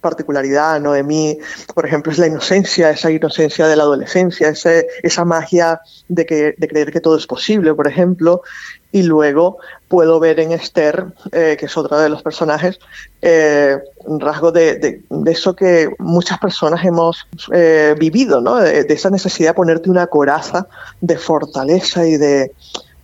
particularidad, 0.00 0.80
¿no? 0.80 0.92
De 0.92 1.02
mí, 1.02 1.38
por 1.74 1.86
ejemplo, 1.86 2.12
es 2.12 2.18
la 2.18 2.26
inocencia, 2.26 2.90
esa 2.90 3.10
inocencia 3.10 3.66
de 3.66 3.76
la 3.76 3.82
adolescencia, 3.82 4.48
ese, 4.48 4.86
esa 5.02 5.24
magia 5.24 5.80
de, 6.08 6.26
que, 6.26 6.54
de 6.56 6.68
creer 6.68 6.92
que 6.92 7.00
todo 7.00 7.16
es 7.16 7.26
posible, 7.26 7.74
por 7.74 7.88
ejemplo, 7.88 8.42
y 8.96 9.02
luego 9.02 9.58
puedo 9.88 10.18
ver 10.18 10.40
en 10.40 10.52
Esther, 10.52 11.04
eh, 11.30 11.54
que 11.60 11.66
es 11.66 11.76
otra 11.76 12.00
de 12.00 12.08
los 12.08 12.22
personajes, 12.22 12.78
eh, 13.20 13.76
un 14.06 14.18
rasgo 14.20 14.50
de, 14.52 15.02
eso 15.26 15.54
que 15.54 15.90
muchas 15.98 16.38
personas 16.38 16.82
hemos 16.82 17.28
eh, 17.52 17.94
vivido, 17.98 18.40
¿no? 18.40 18.56
De, 18.56 18.86
esa 18.88 19.10
necesidad 19.10 19.50
de 19.50 19.54
ponerte 19.54 19.90
una 19.90 20.06
coraza 20.06 20.66
de 21.02 21.18
fortaleza 21.18 22.06
y 22.06 22.16
de, 22.16 22.50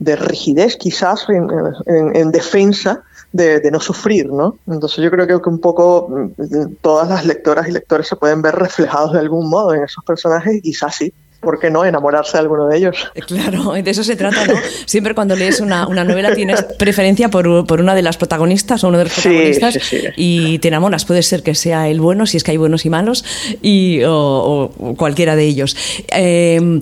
rigidez 0.01 0.77
quizás 0.77 1.27
en 1.29 2.33
defensa 2.33 3.05
de, 3.33 3.61
de, 3.61 3.71
no 3.71 3.79
sufrir, 3.79 4.33
¿no? 4.33 4.57
Entonces 4.67 5.05
yo 5.05 5.11
creo 5.11 5.27
que 5.27 5.49
un 5.49 5.61
poco 5.61 6.09
mm, 6.09 6.75
todas 6.81 7.09
las 7.09 7.27
lectoras 7.27 7.69
y 7.69 7.73
lectores 7.73 8.09
se 8.09 8.17
pueden 8.17 8.41
ver 8.43 8.55
reflejados 8.55 9.13
de 9.13 9.19
algún 9.19 9.49
modo 9.49 9.75
en 9.75 9.83
esos 9.83 10.03
personajes 10.05 10.57
y 10.57 10.63
quizás 10.63 10.97
sí. 10.97 11.13
¿Por 11.43 11.59
qué 11.59 11.71
no 11.71 11.85
enamorarse 11.85 12.33
de 12.33 12.39
alguno 12.39 12.69
de 12.69 12.79
ellos? 12.79 13.11
Claro, 13.27 13.73
de 13.83 13.91
eso 13.91 14.03
se 14.05 14.17
trata, 14.17 14.47
¿no? 14.47 14.55
Siempre 14.87 15.15
cuando 15.15 15.37
lees 15.37 15.61
una, 15.61 15.87
una 15.87 16.05
novela 16.05 16.35
tienes 16.35 16.63
preferencia 16.79 17.29
por, 17.29 17.67
por, 17.67 17.81
una 17.81 17.95
de 17.95 18.03
las 18.03 18.17
protagonistas 18.17 18.83
o 18.85 18.89
uno 18.89 18.99
de 18.99 19.05
los 19.05 19.13
protagonistas 19.13 19.75
sí, 19.75 19.81
sí, 19.81 20.01
sí. 20.01 20.07
y 20.17 20.59
te 20.61 20.69
enamoras. 20.69 21.05
Puede 21.05 21.23
ser 21.23 21.43
que 21.43 21.55
sea 21.55 21.89
el 21.89 22.01
bueno, 22.01 22.27
si 22.27 22.37
es 22.39 22.45
que 22.45 22.53
hay 22.53 22.57
buenos 22.57 22.87
y 22.87 22.91
malos, 22.91 23.25
y, 23.61 24.03
o, 24.05 24.73
o 24.79 24.95
cualquiera 24.95 25.37
de 25.37 25.45
ellos. 25.45 25.77
Eh, 26.15 26.81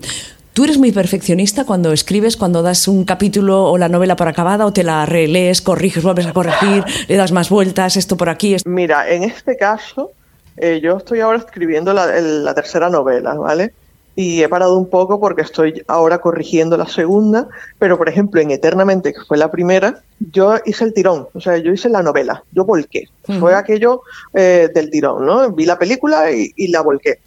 ¿Tú 0.52 0.64
eres 0.64 0.78
muy 0.78 0.92
perfeccionista 0.92 1.64
cuando 1.64 1.92
escribes, 1.92 2.36
cuando 2.36 2.60
das 2.62 2.86
un 2.86 3.04
capítulo 3.04 3.64
o 3.64 3.78
la 3.78 3.88
novela 3.88 4.16
por 4.16 4.28
acabada 4.28 4.66
o 4.66 4.72
te 4.72 4.82
la 4.82 5.06
relees, 5.06 5.62
corriges, 5.62 6.02
vuelves 6.02 6.26
a 6.26 6.32
corregir, 6.32 6.84
le 7.08 7.16
das 7.16 7.32
más 7.32 7.48
vueltas, 7.48 7.96
esto 7.96 8.16
por 8.16 8.28
aquí? 8.28 8.54
Esto... 8.54 8.68
Mira, 8.68 9.08
en 9.08 9.22
este 9.22 9.56
caso, 9.56 10.12
eh, 10.56 10.80
yo 10.82 10.98
estoy 10.98 11.20
ahora 11.20 11.38
escribiendo 11.38 11.94
la, 11.94 12.06
la 12.20 12.52
tercera 12.52 12.90
novela, 12.90 13.34
¿vale? 13.34 13.72
Y 14.20 14.42
he 14.42 14.48
parado 14.50 14.76
un 14.76 14.90
poco 14.90 15.18
porque 15.18 15.40
estoy 15.40 15.82
ahora 15.88 16.18
corrigiendo 16.18 16.76
la 16.76 16.86
segunda, 16.86 17.48
pero 17.78 17.96
por 17.96 18.06
ejemplo 18.06 18.38
en 18.38 18.50
Eternamente, 18.50 19.14
que 19.14 19.20
fue 19.26 19.38
la 19.38 19.50
primera, 19.50 20.02
yo 20.18 20.56
hice 20.66 20.84
el 20.84 20.92
tirón, 20.92 21.28
o 21.32 21.40
sea, 21.40 21.56
yo 21.56 21.72
hice 21.72 21.88
la 21.88 22.02
novela, 22.02 22.44
yo 22.52 22.66
volqué, 22.66 23.08
uh 23.28 23.32
-huh. 23.32 23.40
fue 23.40 23.54
aquello 23.54 24.02
eh, 24.34 24.68
del 24.74 24.90
tirón, 24.90 25.24
¿no? 25.24 25.50
Vi 25.52 25.64
la 25.64 25.78
película 25.78 26.30
y, 26.30 26.52
y, 26.54 26.68
la 26.68 26.82
volqué. 26.82 27.18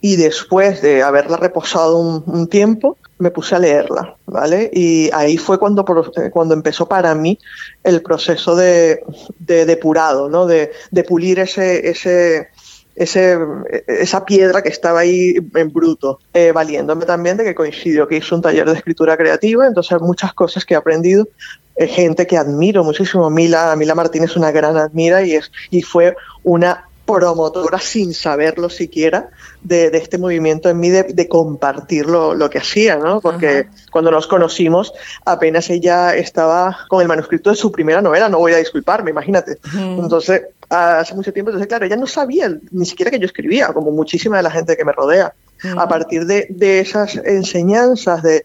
Y 0.00 0.14
después 0.14 0.82
de 0.82 1.02
haberla 1.02 1.36
reposado 1.36 1.98
un, 1.98 2.22
un, 2.26 2.46
tiempo, 2.46 2.96
me 3.18 3.32
puse 3.32 3.56
a 3.56 3.58
leerla, 3.58 4.14
¿vale? 4.26 4.70
Y 4.72 5.10
ahí 5.12 5.38
fue 5.38 5.58
cuando, 5.58 5.84
eh, 6.16 6.30
cuando 6.30 6.54
empezó 6.54 6.86
para 6.86 7.12
mí 7.16 7.38
el 7.82 8.02
proceso 8.02 8.54
de, 8.54 9.02
de 9.40 9.66
depurado, 9.66 10.28
¿no? 10.28 10.46
De, 10.46 10.70
de 10.92 11.02
pulir 11.02 11.40
ese, 11.40 11.88
ese, 11.88 12.50
ese, 12.96 13.38
esa 13.86 14.24
piedra 14.24 14.62
que 14.62 14.70
estaba 14.70 15.00
ahí 15.00 15.36
en 15.54 15.72
bruto, 15.72 16.18
eh, 16.32 16.52
valiéndome 16.52 17.04
también 17.04 17.36
de 17.36 17.44
que 17.44 17.54
coincidió 17.54 18.08
que 18.08 18.16
hizo 18.16 18.34
un 18.34 18.42
taller 18.42 18.66
de 18.66 18.76
escritura 18.76 19.16
creativa, 19.16 19.66
entonces 19.66 20.00
muchas 20.00 20.32
cosas 20.32 20.64
que 20.64 20.74
he 20.74 20.76
aprendido, 20.76 21.28
eh, 21.76 21.86
gente 21.86 22.26
que 22.26 22.38
admiro 22.38 22.82
muchísimo, 22.82 23.28
Mila, 23.28 23.76
Mila 23.76 23.94
Martínez 23.94 24.30
es 24.30 24.36
una 24.36 24.50
gran 24.50 24.78
admira 24.78 25.22
y, 25.22 25.34
es, 25.34 25.52
y 25.70 25.82
fue 25.82 26.16
una 26.42 26.86
promotora 27.06 27.78
sin 27.78 28.12
saberlo 28.12 28.68
siquiera 28.68 29.30
de, 29.62 29.86
este 29.94 30.18
movimiento 30.18 30.68
en 30.68 30.80
mí 30.80 30.90
de, 30.90 31.28
compartir 31.28 32.06
lo, 32.06 32.50
que 32.50 32.58
hacía, 32.58 32.96
¿no? 32.96 33.20
Porque 33.20 33.68
cuando 33.92 34.10
nos 34.10 34.26
conocimos 34.26 34.92
apenas 35.24 35.70
ella 35.70 36.16
estaba 36.16 36.78
con 36.88 37.02
el 37.02 37.08
manuscrito 37.08 37.50
de 37.50 37.56
su 37.56 37.70
primera 37.70 38.02
novela, 38.02 38.28
no 38.28 38.38
voy 38.38 38.52
a 38.52 38.56
disculparme, 38.56 39.10
imagínate. 39.10 39.58
Entonces, 39.74 40.42
hace 40.68 41.14
mucho 41.14 41.32
tiempo, 41.32 41.50
entonces 41.50 41.68
claro, 41.68 41.86
ella 41.86 41.96
no 41.96 42.06
sabía 42.06 42.56
ni 42.70 42.86
siquiera 42.86 43.10
que 43.10 43.18
yo 43.18 43.26
escribía, 43.26 43.68
como 43.72 43.90
muchísima 43.90 44.36
de 44.38 44.42
la 44.42 44.50
gente 44.50 44.76
que 44.76 44.84
me 44.84 44.92
rodea. 44.92 45.34
A 45.78 45.88
partir 45.88 46.26
de, 46.26 46.46
de, 46.50 46.80
esas 46.80 47.16
enseñanzas 47.16 48.22
de, 48.22 48.44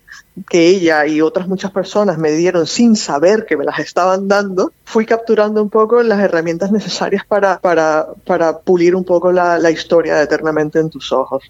que 0.50 0.68
ella 0.68 1.06
y 1.06 1.22
otras 1.22 1.48
muchas 1.48 1.72
personas 1.72 2.18
me 2.18 2.32
dieron 2.32 2.66
sin 2.66 2.96
saber 2.96 3.46
que 3.46 3.58
me 3.58 3.66
las 3.66 3.80
estaban 3.80 4.28
dando, 4.28 4.72
fui 4.86 5.06
capturando 5.06 5.62
un 5.62 5.70
poco 5.70 6.01
las 6.04 6.20
herramientas 6.20 6.72
necesarias 6.72 7.25
para, 7.25 7.60
para, 7.60 8.08
para 8.25 8.60
pulir 8.60 8.96
un 8.96 9.04
poco 9.04 9.32
la, 9.32 9.60
la, 9.60 9.72
historia 9.72 10.16
de 10.16 10.24
Eternamente 10.24 10.80
en 10.80 10.90
tus 10.90 11.12
ojos. 11.12 11.44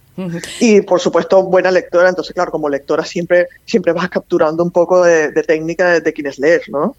Y 0.60 0.82
por 0.82 1.00
supuesto, 1.00 1.44
buena 1.44 1.70
lectora, 1.70 2.10
entonces 2.10 2.34
claro, 2.34 2.52
como 2.52 2.70
lectora 2.70 3.06
siempre, 3.06 3.48
siempre 3.66 3.94
vas 3.94 4.10
capturando 4.10 4.64
un 4.64 4.72
poco 4.72 5.04
de, 5.04 5.32
técnica 5.44 6.00
de, 6.00 6.14
quienes 6.14 6.40
lees, 6.40 6.64
¿no? 6.70 6.96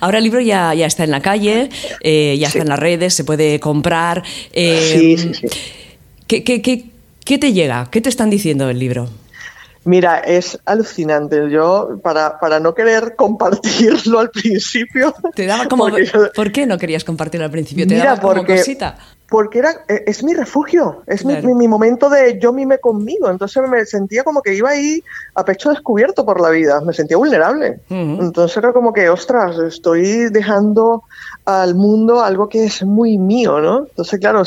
Ahora 0.00 0.18
el 0.18 0.24
libro 0.24 0.40
ya, 0.40 0.74
ya 0.74 0.86
está 0.86 1.04
en 1.04 1.10
la 1.10 1.20
calle, 1.20 1.68
eh, 2.00 2.36
ya 2.38 2.48
está 2.48 2.60
en 2.60 2.68
las 2.68 2.78
redes, 2.78 3.14
se 3.14 3.24
puede 3.24 3.58
comprar. 3.60 4.22
Eh, 4.52 4.90
sí, 4.92 5.16
sí, 5.18 5.34
sí. 5.34 5.46
¿qué, 6.26 6.44
qué, 6.44 6.62
qué, 6.62 6.92
¿Qué 7.24 7.38
te 7.38 7.52
llega? 7.52 7.88
¿Qué 7.90 8.00
te 8.00 8.08
están 8.08 8.30
diciendo 8.30 8.68
el 8.68 8.78
libro? 8.78 9.08
Mira, 9.84 10.18
es 10.18 10.58
alucinante. 10.64 11.50
Yo, 11.50 12.00
para, 12.02 12.38
para 12.38 12.60
no 12.60 12.74
querer 12.74 13.14
compartirlo 13.16 14.20
al 14.20 14.30
principio. 14.30 15.14
¿Te 15.34 15.46
daba 15.46 15.66
como, 15.66 15.88
¿Por 16.34 16.52
qué 16.52 16.66
no 16.66 16.78
querías 16.78 17.04
compartirlo 17.04 17.44
al 17.44 17.50
principio? 17.50 17.86
¿Te 17.86 17.96
daba 17.96 18.20
como 18.20 18.34
porque, 18.34 18.56
cosita? 18.56 18.96
Porque 19.32 19.60
era, 19.60 19.70
e, 19.88 20.04
es 20.06 20.22
mi 20.22 20.34
refugio, 20.34 21.02
es 21.06 21.24
mi, 21.24 21.34
mi, 21.54 21.66
momento 21.66 22.10
de 22.10 22.38
yo 22.38 22.52
mime 22.52 22.76
conmigo. 22.76 23.30
Entonces 23.30 23.62
me 23.66 23.82
sentía 23.86 24.24
como 24.24 24.42
que 24.42 24.54
iba 24.54 24.68
ahí 24.68 25.02
a 25.34 25.42
pecho 25.42 25.70
descubierto 25.70 26.26
por 26.26 26.38
la 26.38 26.50
vida. 26.50 26.82
Me 26.82 26.92
sentía 26.92 27.16
vulnerable. 27.16 27.80
Entonces 27.88 28.54
era 28.58 28.74
como 28.74 28.92
que, 28.92 29.08
ostras, 29.08 29.58
estoy 29.58 30.28
dejando 30.28 31.04
al 31.46 31.74
mundo 31.74 32.22
algo 32.22 32.50
que 32.50 32.64
es 32.64 32.82
muy 32.84 33.16
mío, 33.16 33.58
¿no? 33.58 33.86
Entonces, 33.88 34.20
claro, 34.20 34.42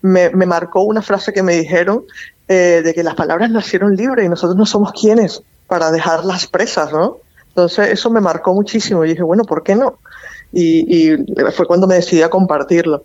me, 0.00 0.30
me 0.30 0.46
marcó 0.46 0.80
una 0.80 1.02
frase 1.02 1.34
que 1.34 1.42
me 1.42 1.54
dijeron 1.54 2.04
eh, 2.48 2.80
de 2.82 2.94
que 2.94 3.02
las 3.02 3.16
palabras 3.16 3.50
nacieron 3.50 3.96
libres 3.96 4.24
y 4.24 4.28
nosotros 4.30 4.56
no 4.56 4.64
somos 4.64 4.92
quienes 4.92 5.42
para 5.66 5.90
dejarlas 5.90 6.46
presas, 6.46 6.90
¿no? 6.90 7.18
Entonces 7.48 7.88
eso 7.90 8.08
me 8.08 8.20
marcó 8.20 8.54
muchísimo 8.54 9.04
y 9.04 9.08
dije, 9.08 9.22
bueno, 9.22 9.44
¿por 9.44 9.62
qué 9.62 9.74
no? 9.74 9.98
Y, 10.52 11.16
fue 11.52 11.66
cuando 11.66 11.86
me 11.86 11.96
decidí 11.96 12.22
a 12.22 12.30
compartirlo. 12.30 13.04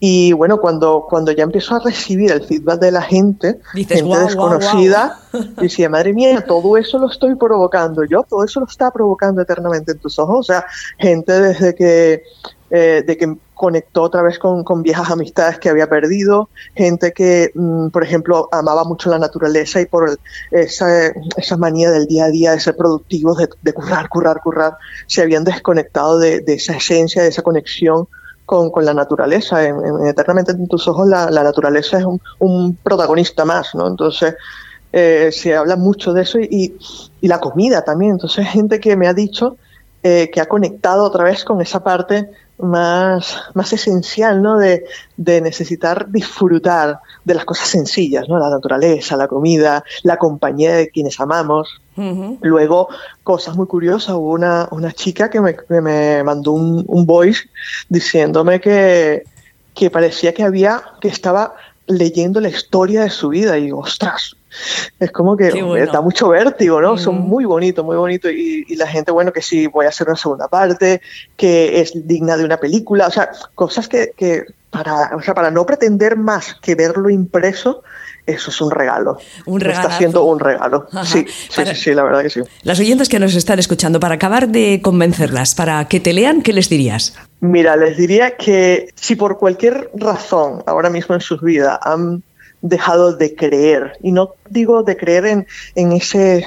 Y 0.00 0.32
bueno, 0.32 0.60
cuando, 0.60 1.06
cuando 1.08 1.32
ya 1.32 1.42
empiezo 1.42 1.74
a 1.74 1.80
recibir 1.80 2.30
el 2.30 2.44
feedback 2.44 2.80
de 2.80 2.92
la 2.92 3.02
gente, 3.02 3.58
gente 3.72 3.94
desconocida, 3.94 5.18
decía, 5.60 5.88
madre 5.88 6.12
mía, 6.12 6.44
todo 6.46 6.76
eso 6.76 6.98
lo 6.98 7.10
estoy 7.10 7.34
provocando 7.34 8.04
yo, 8.04 8.22
todo 8.22 8.44
eso 8.44 8.60
lo 8.60 8.66
está 8.66 8.92
provocando 8.92 9.42
eternamente 9.42 9.92
en 9.92 9.98
tus 9.98 10.18
ojos. 10.20 10.38
O 10.38 10.42
sea, 10.44 10.64
gente 10.98 11.32
desde 11.40 11.74
que, 11.74 12.22
eh, 12.70 13.02
de 13.04 13.16
que 13.16 13.36
conectó 13.54 14.02
otra 14.02 14.22
vez 14.22 14.38
con, 14.38 14.62
con, 14.62 14.84
viejas 14.84 15.10
amistades 15.10 15.58
que 15.58 15.68
había 15.68 15.88
perdido, 15.88 16.48
gente 16.76 17.12
que, 17.12 17.50
mm, 17.52 17.88
por 17.88 18.04
ejemplo, 18.04 18.48
amaba 18.52 18.84
mucho 18.84 19.10
la 19.10 19.18
naturaleza 19.18 19.80
y 19.80 19.86
por 19.86 20.16
esa, 20.52 21.08
esa, 21.36 21.56
manía 21.56 21.90
del 21.90 22.06
día 22.06 22.26
a 22.26 22.30
día 22.30 22.52
de 22.52 22.60
ser 22.60 22.76
productivos, 22.76 23.36
de, 23.38 23.48
de 23.62 23.72
currar, 23.72 24.08
currar, 24.08 24.40
currar, 24.40 24.74
se 25.08 25.22
habían 25.22 25.42
desconectado 25.42 26.20
de, 26.20 26.38
de, 26.38 26.54
esa 26.54 26.76
esencia, 26.76 27.20
de 27.20 27.30
esa 27.30 27.42
conexión 27.42 28.06
con, 28.48 28.70
con 28.70 28.86
la 28.86 28.94
naturaleza. 28.94 29.62
En, 29.62 29.76
Eternamente 30.06 30.52
en 30.52 30.66
tus 30.66 30.88
ojos 30.88 31.06
la, 31.06 31.28
naturaleza 31.30 31.98
es 31.98 32.04
un, 32.04 32.18
un, 32.38 32.74
protagonista 32.76 33.44
más, 33.44 33.74
¿no? 33.74 33.86
Entonces, 33.86 34.34
eh, 34.90 35.28
se 35.30 35.54
habla 35.54 35.76
mucho 35.76 36.14
de 36.14 36.22
eso 36.22 36.38
y, 36.40 36.74
y, 37.20 37.28
la 37.28 37.40
comida 37.40 37.84
también. 37.84 38.12
Entonces, 38.12 38.48
gente 38.48 38.80
que 38.80 38.96
me 38.96 39.06
ha 39.06 39.12
dicho 39.12 39.58
eh, 40.02 40.30
que 40.32 40.40
ha 40.40 40.46
conectado 40.46 41.04
otra 41.04 41.24
vez 41.24 41.44
con 41.44 41.60
esa 41.60 41.84
parte 41.84 42.30
más, 42.58 43.36
más 43.54 43.72
esencial, 43.72 44.42
¿no? 44.42 44.58
De, 44.58 44.84
de, 45.16 45.40
necesitar 45.40 46.10
disfrutar 46.10 47.00
de 47.24 47.34
las 47.34 47.44
cosas 47.44 47.68
sencillas, 47.68 48.28
¿no? 48.28 48.38
La 48.38 48.50
naturaleza, 48.50 49.16
la 49.16 49.28
comida, 49.28 49.84
la 50.02 50.16
compañía 50.16 50.74
de 50.74 50.90
quienes 50.90 51.18
amamos. 51.20 51.80
Luego, 52.42 52.88
cosas 53.24 53.56
muy 53.56 53.66
curiosas. 53.66 54.14
Hubo 54.14 54.30
una, 54.30 54.68
una 54.70 54.92
chica 54.92 55.28
que 55.30 55.40
me, 55.40 55.56
me 55.68 56.22
mandó 56.22 56.52
un, 56.52 56.84
un, 56.86 57.06
voice 57.06 57.48
diciéndome 57.88 58.60
que, 58.60 59.24
que 59.74 59.90
parecía 59.90 60.32
que 60.32 60.44
había, 60.44 60.80
que 61.00 61.08
estaba 61.08 61.54
leyendo 61.88 62.40
la 62.40 62.50
historia 62.50 63.02
de 63.02 63.10
su 63.10 63.30
vida. 63.30 63.58
Y 63.58 63.64
digo, 63.64 63.80
ostras, 63.80 64.36
es 64.98 65.10
como 65.10 65.36
que 65.36 65.50
da 65.92 66.00
mucho 66.00 66.28
vértigo, 66.28 66.80
¿no? 66.80 66.96
Son 66.98 67.20
muy 67.20 67.44
bonitos, 67.44 67.84
muy 67.84 67.96
bonitos. 67.96 68.32
Y, 68.32 68.64
y, 68.68 68.76
la 68.76 68.86
gente, 68.86 69.12
bueno, 69.12 69.32
que 69.32 69.42
sí, 69.42 69.66
voy 69.66 69.86
a 69.86 69.90
hacer 69.90 70.08
una 70.08 70.16
segunda 70.16 70.48
parte, 70.48 71.00
que 71.36 71.80
es 71.80 71.92
digna 72.06 72.36
de 72.36 72.44
una 72.44 72.56
película, 72.58 73.06
o 73.06 73.10
sea, 73.10 73.30
cosas 73.54 73.88
que, 73.88 74.12
que 74.16 74.44
para, 74.70 75.16
o 75.16 75.22
sea, 75.22 75.34
para 75.34 75.50
no 75.50 75.64
pretender 75.66 76.16
más 76.16 76.56
que 76.60 76.74
verlo 76.74 77.10
impreso, 77.10 77.82
eso 78.26 78.50
es 78.50 78.60
un 78.60 78.70
regalo. 78.70 79.18
Un 79.46 79.60
regalo. 79.60 79.88
Está 79.88 79.98
siendo 79.98 80.24
un 80.24 80.38
regalo. 80.38 80.86
Sí, 81.04 81.24
sí, 81.48 81.62
sí, 81.74 81.94
la 81.94 82.02
verdad 82.02 82.22
que 82.22 82.30
sí. 82.30 82.40
Las 82.62 82.78
oyentes 82.78 83.08
que 83.08 83.18
nos 83.18 83.34
están 83.34 83.58
escuchando, 83.58 84.00
para 84.00 84.16
acabar 84.16 84.48
de 84.48 84.80
convencerlas, 84.82 85.54
para 85.54 85.86
que 85.86 85.98
te 85.98 86.12
lean, 86.12 86.42
¿qué 86.42 86.52
les 86.52 86.68
dirías? 86.68 87.14
Mira, 87.40 87.76
les 87.76 87.96
diría 87.96 88.36
que 88.36 88.90
si 88.96 89.16
por 89.16 89.38
cualquier 89.38 89.90
razón 89.94 90.62
ahora 90.66 90.90
mismo 90.90 91.14
en 91.14 91.22
sus 91.22 91.40
vidas 91.40 91.78
han 91.82 92.22
dejado 92.60 93.16
de 93.16 93.34
creer. 93.34 93.92
Y 94.02 94.12
no 94.12 94.34
digo 94.48 94.82
de 94.82 94.96
creer 94.96 95.26
en, 95.26 95.46
en 95.74 95.92
ese, 95.92 96.46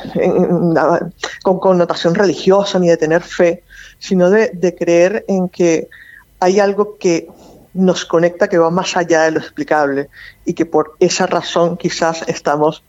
con 1.43 1.59
connotación 1.59 2.15
religiosa 2.15 2.79
ni 2.79 2.89
de 2.89 2.97
tener 2.97 3.21
fe, 3.21 3.63
sino 3.99 4.29
de, 4.29 4.49
de 4.53 4.75
creer 4.75 5.25
en 5.27 5.49
que 5.49 5.87
hay 6.39 6.59
algo 6.59 6.97
que 6.97 7.27
nos 7.73 8.05
conecta 8.05 8.49
que 8.49 8.57
va 8.57 8.69
más 8.69 8.97
allá 8.97 9.23
de 9.23 9.31
lo 9.31 9.39
explicable 9.39 10.09
y 10.43 10.53
que 10.53 10.65
por 10.65 10.95
esa 10.99 11.25
razón 11.25 11.77
quizás 11.77 12.23
estamos 12.27 12.83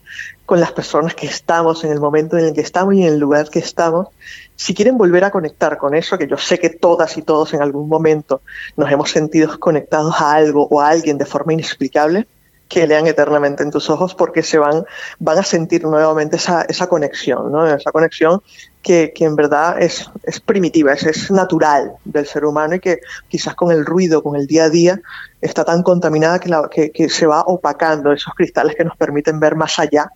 con 0.44 0.60
las 0.60 0.72
personas 0.72 1.14
que 1.14 1.26
estamos 1.26 1.84
en 1.84 1.92
el 1.92 2.00
momento 2.00 2.36
en 2.36 2.46
el 2.46 2.52
que 2.52 2.62
estamos 2.62 2.94
y 2.94 3.02
en 3.02 3.12
el 3.12 3.18
lugar 3.18 3.48
que 3.48 3.60
estamos. 3.60 4.08
Si 4.56 4.74
quieren 4.74 4.98
volver 4.98 5.24
a 5.24 5.30
conectar 5.30 5.78
con 5.78 5.94
eso, 5.94 6.18
que 6.18 6.26
yo 6.26 6.36
sé 6.36 6.58
que 6.58 6.70
todas 6.70 7.16
y 7.16 7.22
todos 7.22 7.54
en 7.54 7.62
algún 7.62 7.88
momento 7.88 8.42
nos 8.76 8.90
hemos 8.90 9.10
sentido 9.10 9.58
conectados 9.60 10.20
a 10.20 10.32
algo 10.32 10.66
o 10.68 10.80
a 10.80 10.88
alguien 10.88 11.16
de 11.16 11.26
forma 11.26 11.52
inexplicable, 11.52 12.26
que 12.72 12.86
lean 12.86 13.06
eternamente 13.06 13.62
en 13.62 13.70
tus 13.70 13.90
ojos 13.90 14.14
porque 14.14 14.42
se 14.42 14.56
van, 14.56 14.86
van 15.18 15.38
a 15.38 15.42
sentir 15.42 15.84
nuevamente 15.84 16.36
esa, 16.36 16.62
esa 16.62 16.86
conexión, 16.86 17.52
¿no? 17.52 17.66
esa 17.66 17.92
conexión 17.92 18.40
que, 18.82 19.12
que 19.14 19.26
en 19.26 19.36
verdad 19.36 19.82
es, 19.82 20.10
es 20.22 20.40
primitiva, 20.40 20.94
es, 20.94 21.02
es, 21.04 21.30
natural 21.30 21.92
del 22.06 22.26
ser 22.26 22.46
humano 22.46 22.76
y 22.76 22.80
que 22.80 23.00
quizás 23.28 23.54
con 23.54 23.72
el 23.72 23.84
ruido, 23.84 24.22
con 24.22 24.36
el 24.36 24.46
día 24.46 24.64
a 24.64 24.70
día, 24.70 25.02
está 25.42 25.66
tan 25.66 25.82
contaminada 25.82 26.40
que, 26.70 26.90
que, 26.92 27.10
se 27.10 27.26
va 27.26 27.42
opacando 27.42 28.10
esos 28.10 28.32
cristales 28.34 28.74
que 28.74 28.84
nos 28.84 28.96
permiten 28.96 29.38
ver 29.38 29.54
más 29.54 29.78
allá 29.78 30.10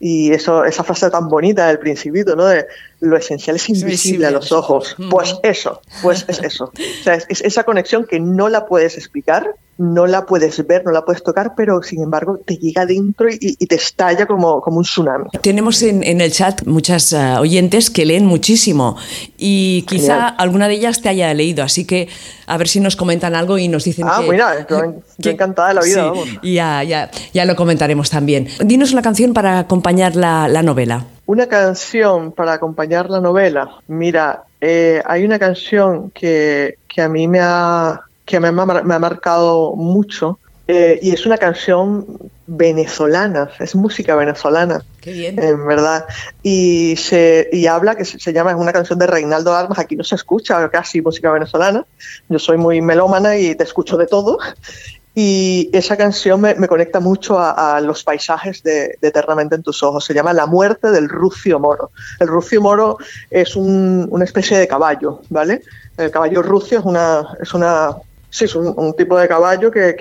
y 0.00 0.32
eso, 0.32 0.64
esa 0.64 0.82
frase 0.82 1.08
tan 1.10 1.28
bonita 1.28 1.68
del 1.68 1.78
principito, 1.78 2.34
¿no? 2.34 2.48
Lo 3.04 3.16
esencial 3.16 3.56
es 3.56 3.68
invisible 3.68 4.26
a 4.26 4.30
los 4.30 4.50
ojos. 4.52 4.96
Pues 5.10 5.36
eso, 5.42 5.80
pues 6.02 6.24
es 6.28 6.42
eso. 6.42 6.72
O 6.74 7.04
sea, 7.04 7.14
es, 7.14 7.40
esa 7.40 7.64
conexión 7.64 8.06
que 8.06 8.18
no 8.20 8.48
la 8.48 8.66
puedes 8.66 8.96
explicar, 8.96 9.54
no 9.76 10.06
la 10.06 10.24
puedes 10.24 10.64
ver, 10.66 10.84
no 10.84 10.92
la 10.92 11.04
puedes 11.04 11.22
tocar, 11.22 11.54
pero 11.56 11.82
sin 11.82 12.02
embargo 12.02 12.38
te 12.44 12.56
llega 12.56 12.86
dentro 12.86 13.26
y, 13.28 13.56
te 13.66 13.74
estalla 13.74 14.26
como, 14.26 14.60
como 14.60 14.78
un 14.78 14.84
tsunami. 14.84 15.24
Tenemos 15.42 15.82
en, 15.82 16.02
en 16.04 16.20
el 16.20 16.32
chat 16.32 16.64
muchas 16.64 17.12
uh, 17.12 17.40
oyentes 17.40 17.90
que 17.90 18.04
leen 18.04 18.24
muchísimo 18.24 18.96
y 19.36 19.84
quizá 19.88 20.14
Genial. 20.14 20.34
alguna 20.38 20.68
de 20.68 20.74
ellas 20.74 21.02
te 21.02 21.08
haya 21.08 21.32
leído, 21.34 21.64
así 21.64 21.86
que 21.86 22.08
a 22.46 22.56
ver 22.56 22.68
si 22.68 22.80
nos 22.80 22.94
comentan 22.94 23.34
algo 23.34 23.58
y 23.58 23.68
nos 23.68 23.84
dicen 23.84 24.06
ah, 24.08 24.20
que... 24.22 24.30
mira, 24.30 24.58
estoy 24.58 24.90
que, 25.22 25.30
encantada 25.30 25.68
de 25.68 25.74
la 25.74 25.82
vida. 25.82 25.94
Sí, 25.94 26.00
vamos. 26.00 26.28
Ya, 26.42 26.84
ya, 26.84 27.10
ya 27.32 27.44
lo 27.44 27.56
comentaremos 27.56 28.10
también. 28.10 28.48
Dinos 28.64 28.92
una 28.92 29.02
canción 29.02 29.34
para 29.34 29.58
acompañar 29.58 30.14
la, 30.14 30.46
la 30.48 30.62
novela. 30.62 31.06
Una 31.26 31.46
canción 31.46 32.32
para 32.32 32.52
acompañar 32.52 33.08
la 33.10 33.20
novela. 33.20 33.78
Mira, 33.86 34.44
eh, 34.60 35.02
hay 35.06 35.24
una 35.24 35.38
canción 35.38 36.10
que, 36.10 36.78
que 36.86 37.02
a 37.02 37.08
mí 37.08 37.26
me 37.28 37.40
ha, 37.40 38.02
que 38.24 38.40
me, 38.40 38.48
ha, 38.48 38.52
me 38.52 38.94
ha 38.94 38.98
marcado 38.98 39.74
mucho 39.74 40.38
eh, 40.66 40.98
y 41.02 41.12
es 41.12 41.26
una 41.26 41.36
canción 41.36 42.06
venezolana, 42.46 43.50
es 43.60 43.74
música 43.74 44.16
venezolana. 44.16 44.82
Qué 45.00 45.12
bien. 45.12 45.42
En 45.42 45.66
verdad. 45.66 46.06
Y, 46.42 46.96
se, 46.96 47.48
y 47.52 47.66
habla, 47.66 47.96
que 47.96 48.04
se, 48.04 48.18
se, 48.18 48.32
llama, 48.32 48.52
es 48.52 48.56
una 48.56 48.72
canción 48.72 48.98
de 48.98 49.06
Reinaldo 49.06 49.54
Armas, 49.54 49.78
aquí 49.78 49.94
no 49.94 50.04
se 50.04 50.14
escucha 50.14 50.68
casi 50.70 51.02
música 51.02 51.30
venezolana. 51.32 51.84
Yo 52.28 52.38
soy 52.38 52.56
muy 52.56 52.80
melómana 52.80 53.36
y 53.36 53.54
te 53.54 53.64
escucho 53.64 53.98
de 53.98 54.06
todo. 54.06 54.38
Y 55.14 55.70
esa 55.72 55.96
canción 55.96 56.40
me, 56.40 56.54
conecta 56.66 56.98
mucho 56.98 57.38
a, 57.38 57.80
los 57.80 58.02
paisajes 58.02 58.62
de, 58.62 58.98
Eternamente 59.00 59.54
en 59.54 59.62
tus 59.62 59.82
ojos. 59.82 60.04
Se 60.04 60.12
llama 60.12 60.32
La 60.32 60.46
muerte 60.46 60.90
del 60.90 61.08
Rucio 61.08 61.60
Moro. 61.60 61.92
El 62.18 62.26
Rucio 62.26 62.60
Moro 62.60 62.98
es 63.30 63.54
una 63.54 64.24
especie 64.24 64.58
de 64.58 64.66
caballo, 64.66 65.20
¿vale? 65.30 65.62
El 65.96 66.10
caballo 66.10 66.42
rucio 66.42 66.80
es 66.80 66.84
una, 66.84 67.36
es 67.40 67.54
una, 67.54 67.96
sí, 68.28 68.46
es 68.46 68.56
un, 68.56 68.94
tipo 68.94 69.16
de 69.16 69.28
caballo 69.28 69.70
que, 69.70 69.94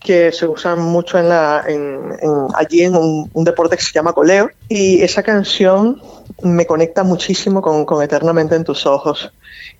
que, 0.00 0.32
se 0.32 0.46
usa 0.46 0.74
mucho 0.76 1.18
en 1.18 1.28
la, 1.28 1.64
allí 2.54 2.82
en 2.82 2.96
un, 2.96 3.44
deporte 3.44 3.76
que 3.76 3.82
se 3.82 3.92
llama 3.92 4.14
coleo. 4.14 4.48
Y 4.70 5.02
esa 5.02 5.22
canción 5.22 6.00
me 6.42 6.64
conecta 6.64 7.04
muchísimo 7.04 7.60
con, 7.60 8.02
Eternamente 8.02 8.54
en 8.54 8.64
tus 8.64 8.86
ojos. 8.86 9.30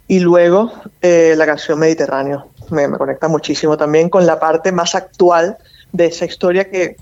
Y 0.07 0.21
luego 0.21 0.71
eh, 1.01 1.35
la 1.35 1.47
canción 1.47 1.79
Mediterráneo. 1.79 2.51
Me, 2.75 2.89
conecta 2.99 3.29
muchísimo 3.29 3.77
también 3.77 4.09
con 4.11 4.27
la 4.27 4.39
parte 4.39 4.73
más 4.73 4.95
actual 4.95 5.57
de 5.93 6.07
esa 6.07 6.25
historia 6.25 6.69
que, 6.71 6.97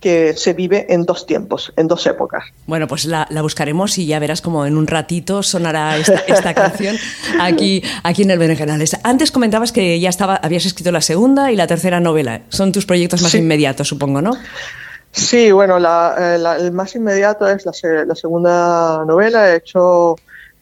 que 0.00 0.34
se 0.34 0.52
vive 0.52 0.86
en 0.88 1.04
dos 1.04 1.26
tiempos, 1.26 1.72
en 1.76 1.88
dos 1.88 2.06
épocas. 2.06 2.44
Bueno, 2.66 2.86
pues 2.86 3.04
la, 3.06 3.26
buscaremos 3.42 3.98
y 3.98 4.06
ya 4.06 4.18
verás 4.18 4.40
como 4.40 4.64
en 4.66 4.76
un 4.76 4.86
ratito 4.86 5.42
sonará 5.42 5.96
esta, 5.96 6.54
canción 6.54 6.96
aquí, 7.40 7.82
aquí 8.02 8.22
en 8.22 8.30
el 8.30 8.38
Berenjenales. 8.38 8.96
Antes 9.02 9.32
comentabas 9.32 9.72
que 9.72 9.98
ya 9.98 10.08
estaba, 10.08 10.36
habías 10.36 10.64
escrito 10.64 10.92
la 10.92 11.00
segunda 11.00 11.50
y 11.50 11.56
la 11.56 11.66
tercera 11.66 12.00
novela. 12.00 12.42
Son 12.48 12.72
tus 12.72 12.86
proyectos 12.86 13.22
más 13.22 13.34
inmediatos, 13.34 13.88
supongo, 13.88 14.22
¿no? 14.22 14.32
Sí, 15.12 15.50
bueno, 15.50 15.78
eh, 15.78 16.38
el 16.60 16.72
más 16.72 16.94
inmediato 16.94 17.48
es 17.48 17.64
la, 17.64 17.72
la 18.04 18.14
segunda 18.14 19.02
novela. 19.06 19.50
He 19.50 19.56
hecho 19.56 20.16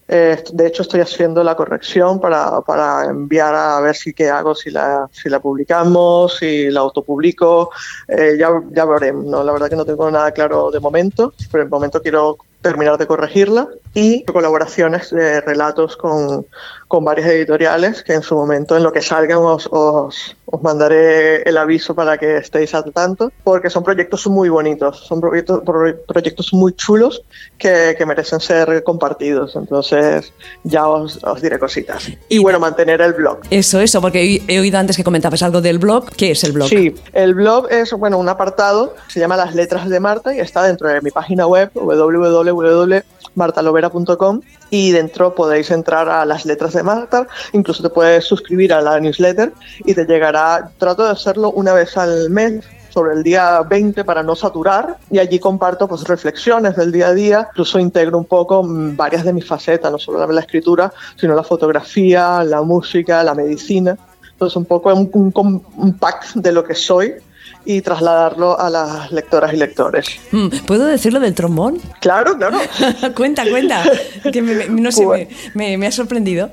eh, 0.07 0.43
de 0.53 0.67
hecho, 0.67 0.83
estoy 0.83 1.01
haciendo 1.01 1.43
la 1.43 1.57
corrección 1.57 2.21
para, 2.21 2.61
para, 2.61 3.07
enviar 3.07 3.55
a 3.55 3.81
ver 3.81 3.95
si 3.95 4.13
qué 4.13 4.29
hago, 4.29 4.55
si 4.55 4.71
la, 4.71 5.09
si 5.11 5.29
la 5.29 5.41
publicamos, 5.41 6.37
si 6.37 6.71
la 6.71 6.81
autopublico. 6.81 7.71
Eh, 8.09 8.37
ya, 8.39 8.51
ya 8.71 8.85
veremos. 8.85 9.25
¿no? 9.25 9.43
La 9.43 9.53
verdad 9.53 9.71
que 9.71 9.77
no 9.77 9.85
tengo 9.85 10.11
nada 10.11 10.33
claro 10.33 10.71
de 10.71 10.81
momento, 10.81 11.33
pero 11.51 11.65
de 11.65 11.71
momento 11.71 12.03
quiero 12.03 12.37
terminar 12.61 12.99
de 12.99 13.07
corregirla 13.07 13.69
y 13.95 14.25
colaboraciones 14.25 15.11
de 15.11 15.41
relatos 15.41 15.97
con, 15.97 16.47
con 16.89 17.05
varias 17.05 17.29
editoriales 17.29 18.03
que 18.03 18.13
en 18.13 18.23
su 18.23 18.35
momento 18.35 18.77
en 18.77 18.83
lo 18.83 18.93
que 18.93 19.01
salgan 19.01 19.39
os, 19.39 19.69
os, 19.71 20.37
os, 20.47 20.63
mandaré 20.63 21.43
el 21.43 21.57
aviso 21.57 21.95
para 21.95 22.19
que 22.19 22.39
estéis 22.39 22.75
al 22.75 22.93
tanto 22.93 23.33
porque 23.45 23.71
son 23.71 23.85
proyectos 23.85 24.27
muy 24.27 24.49
bonitos, 24.49 25.07
son 25.07 25.21
proyectos, 25.21 25.63
proyectos 26.07 26.53
muy 26.53 26.75
chulos 26.75 27.23
que, 27.57 27.95
que 27.97 28.05
merecen 28.05 28.41
ser 28.41 28.83
compartidos, 28.83 29.55
entonces 29.55 30.33
ya 30.65 30.89
os, 30.89 31.23
os 31.23 31.41
diré 31.41 31.59
cositas. 31.59 32.11
Y, 32.29 32.39
bueno, 32.39 32.59
mantener 32.59 33.01
el 33.01 33.13
blog. 33.13 33.39
Eso, 33.51 33.81
eso, 33.81 34.01
porque 34.01 34.43
he 34.49 34.61
oído 34.61 34.79
antes 34.79 34.97
que 34.97 35.05
comentabas 35.05 35.43
algo 35.43 35.61
del 35.61 35.79
blog. 35.79 36.11
¿Qué 36.17 36.33
es 36.33 36.43
el 36.45 36.53
blog? 36.53 36.69
Sí, 36.69 36.95
el 37.13 37.35
blog 37.35 37.69
es 37.71 37.93
bueno 37.93 38.19
un 38.19 38.29
apartado, 38.29 38.95
se 39.09 39.21
llama 39.21 39.37
Las 39.37 39.55
Letras 39.55 39.89
de 39.89 40.01
Marta 40.01 40.35
y 40.35 40.41
está 40.41 40.65
dentro 40.65 40.89
de 40.89 41.01
mi 41.01 41.11
página 41.11 41.47
web 41.47 41.71
www.martalovera.com 43.89 44.41
y 44.71 44.91
dentro 44.93 45.35
podéis 45.35 45.71
entrar 45.71 46.09
a 46.09 46.25
las 46.25 46.45
letras 46.45 46.73
de 46.73 46.83
Marta, 46.83 47.27
incluso 47.53 47.83
te 47.83 47.91
puedes 47.91 48.25
suscribir 48.25 48.73
a 48.73 48.81
la 48.81 48.99
newsletter 48.99 49.53
y 49.85 49.95
te 49.95 50.05
llegará, 50.05 50.71
trato 50.79 51.05
de 51.05 51.11
hacerlo 51.11 51.51
una 51.53 51.73
vez 51.73 51.97
al 51.97 52.31
mes 52.31 52.65
sobre 52.91 53.15
el 53.15 53.23
día 53.23 53.61
20 53.63 54.05
para 54.05 54.23
no 54.23 54.37
saturar 54.37 54.99
y 55.11 55.19
allí 55.19 55.39
comparto 55.39 55.89
pues 55.89 56.05
reflexiones 56.05 56.77
del 56.77 56.93
día 56.93 57.09
a 57.09 57.15
día, 57.15 57.49
incluso 57.51 57.79
integro 57.79 58.19
un 58.19 58.25
poco 58.25 58.63
mm, 58.63 58.97
varias 58.97 59.25
de 59.25 59.33
mis 59.33 59.47
facetas, 59.47 59.91
no 59.91 59.99
solo 59.99 60.25
la 60.27 60.41
escritura, 60.41 60.93
sino 61.17 61.35
la 61.35 61.43
fotografía, 61.43 62.45
la 62.45 62.63
música, 62.63 63.23
la 63.25 63.35
medicina. 63.35 63.97
Entonces 64.31 64.57
un 64.57 64.65
poco 64.65 64.93
un, 64.95 65.11
un 65.77 65.99
pack 65.99 66.35
de 66.35 66.53
lo 66.53 66.65
que 66.65 66.75
soy 66.75 67.15
y 67.65 67.81
trasladarlo 67.81 68.59
a 68.59 68.71
las 68.71 69.13
lectoras 69.13 69.53
y 69.53 69.57
lectores. 69.57 70.07
Mm, 70.33 70.49
¿Puedo 70.67 70.87
decirlo 70.87 71.21
del 71.21 71.35
trombón? 71.35 71.81
Claro, 72.01 72.37
claro. 72.37 72.59
cuenta, 73.17 73.49
cuenta, 73.49 73.85
que 74.33 74.43
no 74.43 74.93
sé, 74.93 75.05
pues 75.05 75.29
me, 75.55 75.77
me 75.79 75.87
ha 75.87 75.93
sorprendido. 75.93 76.51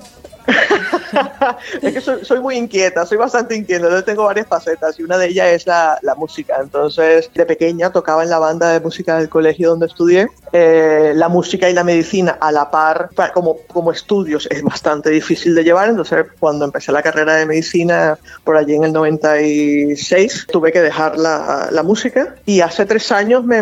es 1.81 1.93
que 1.93 2.01
soy, 2.01 2.39
muy 2.39 2.55
inquieta, 2.55 3.05
soy 3.05 3.17
bastante 3.17 3.55
inquieta, 3.55 3.89
yo 3.89 4.03
tengo 4.03 4.25
varias 4.25 4.48
facetas 4.48 5.00
y 5.00 5.03
una 5.03 5.17
de 5.17 5.27
ellas 5.27 5.48
es 5.50 5.67
la, 5.67 5.98
la, 6.01 6.15
música. 6.15 6.58
Entonces, 6.62 7.29
de 7.34 7.46
pequeña 7.46 7.91
tocaba 7.91 8.24
en 8.24 8.29
la 8.29 8.39
banda 8.39 8.70
de 8.70 8.79
música 8.79 9.17
del 9.17 9.29
colegio 9.29 9.70
donde 9.70 9.88
estudié. 9.88 10.27
Eh, 10.53 11.13
la 11.15 11.29
música 11.29 11.70
y 11.70 11.74
la 11.74 11.83
medicina 11.83 12.37
a 12.40 12.51
la 12.51 12.70
par, 12.70 13.09
como, 13.33 13.57
como 13.68 13.92
estudios, 13.92 14.48
es 14.51 14.61
bastante 14.64 15.09
difícil 15.09 15.55
de 15.55 15.64
llevar. 15.64 15.90
Entonces, 15.90 16.25
cuando 16.40 16.66
empecé 16.66 16.92
la 16.92 17.01
carrera 17.01 17.35
de 17.35 17.46
medicina, 17.46 18.18
por 18.44 18.57
allí 18.57 18.75
en 18.75 18.83
el 18.83 18.94
96, 18.94 20.48
tuve 20.51 20.72
que 20.72 20.81
dejar 20.81 21.18
la, 21.18 21.70
la 21.72 21.83
música. 21.83 22.35
Y 22.46 22.61
hace 22.61 22.85
tres 22.85 23.11
años, 23.11 23.44
me, 23.44 23.61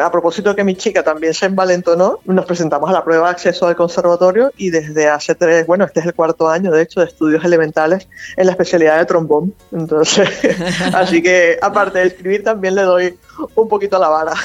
a 0.00 0.10
propósito 0.10 0.54
que 0.56 0.64
mi 0.64 0.76
chica 0.76 1.02
también 1.02 1.34
se 1.34 1.46
envalentonó, 1.46 2.20
nos 2.24 2.46
presentamos 2.46 2.88
a 2.90 2.92
la 2.92 3.04
prueba 3.04 3.26
de 3.26 3.32
acceso 3.32 3.66
al 3.66 3.76
conservatorio 3.76 4.52
y 4.56 4.70
desde 4.70 5.08
hace 5.08 5.34
tres, 5.34 5.66
bueno, 5.66 5.84
este 5.84 6.00
es 6.00 6.06
el 6.06 6.14
cuarto 6.14 6.29
año, 6.50 6.70
de 6.70 6.82
hecho, 6.82 7.00
de 7.00 7.06
estudios 7.06 7.44
elementales 7.44 8.08
en 8.36 8.46
la 8.46 8.52
especialidad 8.52 8.98
de 8.98 9.06
trombón. 9.06 9.54
Entonces, 9.72 10.28
así 10.94 11.22
que 11.22 11.58
aparte 11.60 11.98
de 11.98 12.06
escribir, 12.06 12.42
también 12.44 12.74
le 12.74 12.82
doy 12.82 13.18
un 13.54 13.68
poquito 13.68 13.96
a 13.96 13.98
la 14.00 14.08
vara. 14.08 14.32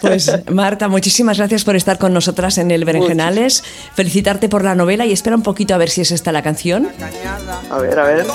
Pues 0.00 0.30
Marta, 0.50 0.88
muchísimas 0.88 1.38
gracias 1.38 1.64
por 1.64 1.74
estar 1.74 1.98
con 1.98 2.12
nosotras 2.12 2.58
en 2.58 2.70
el 2.70 2.84
Berenjenales. 2.84 3.64
Felicitarte 3.94 4.48
por 4.48 4.62
la 4.62 4.74
novela 4.74 5.06
y 5.06 5.12
espera 5.12 5.34
un 5.34 5.42
poquito 5.42 5.74
a 5.74 5.78
ver 5.78 5.90
si 5.90 6.02
es 6.02 6.12
esta 6.12 6.30
la 6.30 6.42
canción. 6.42 6.88
A 7.70 7.78
ver, 7.78 7.98
a 7.98 8.04
ver. 8.04 8.26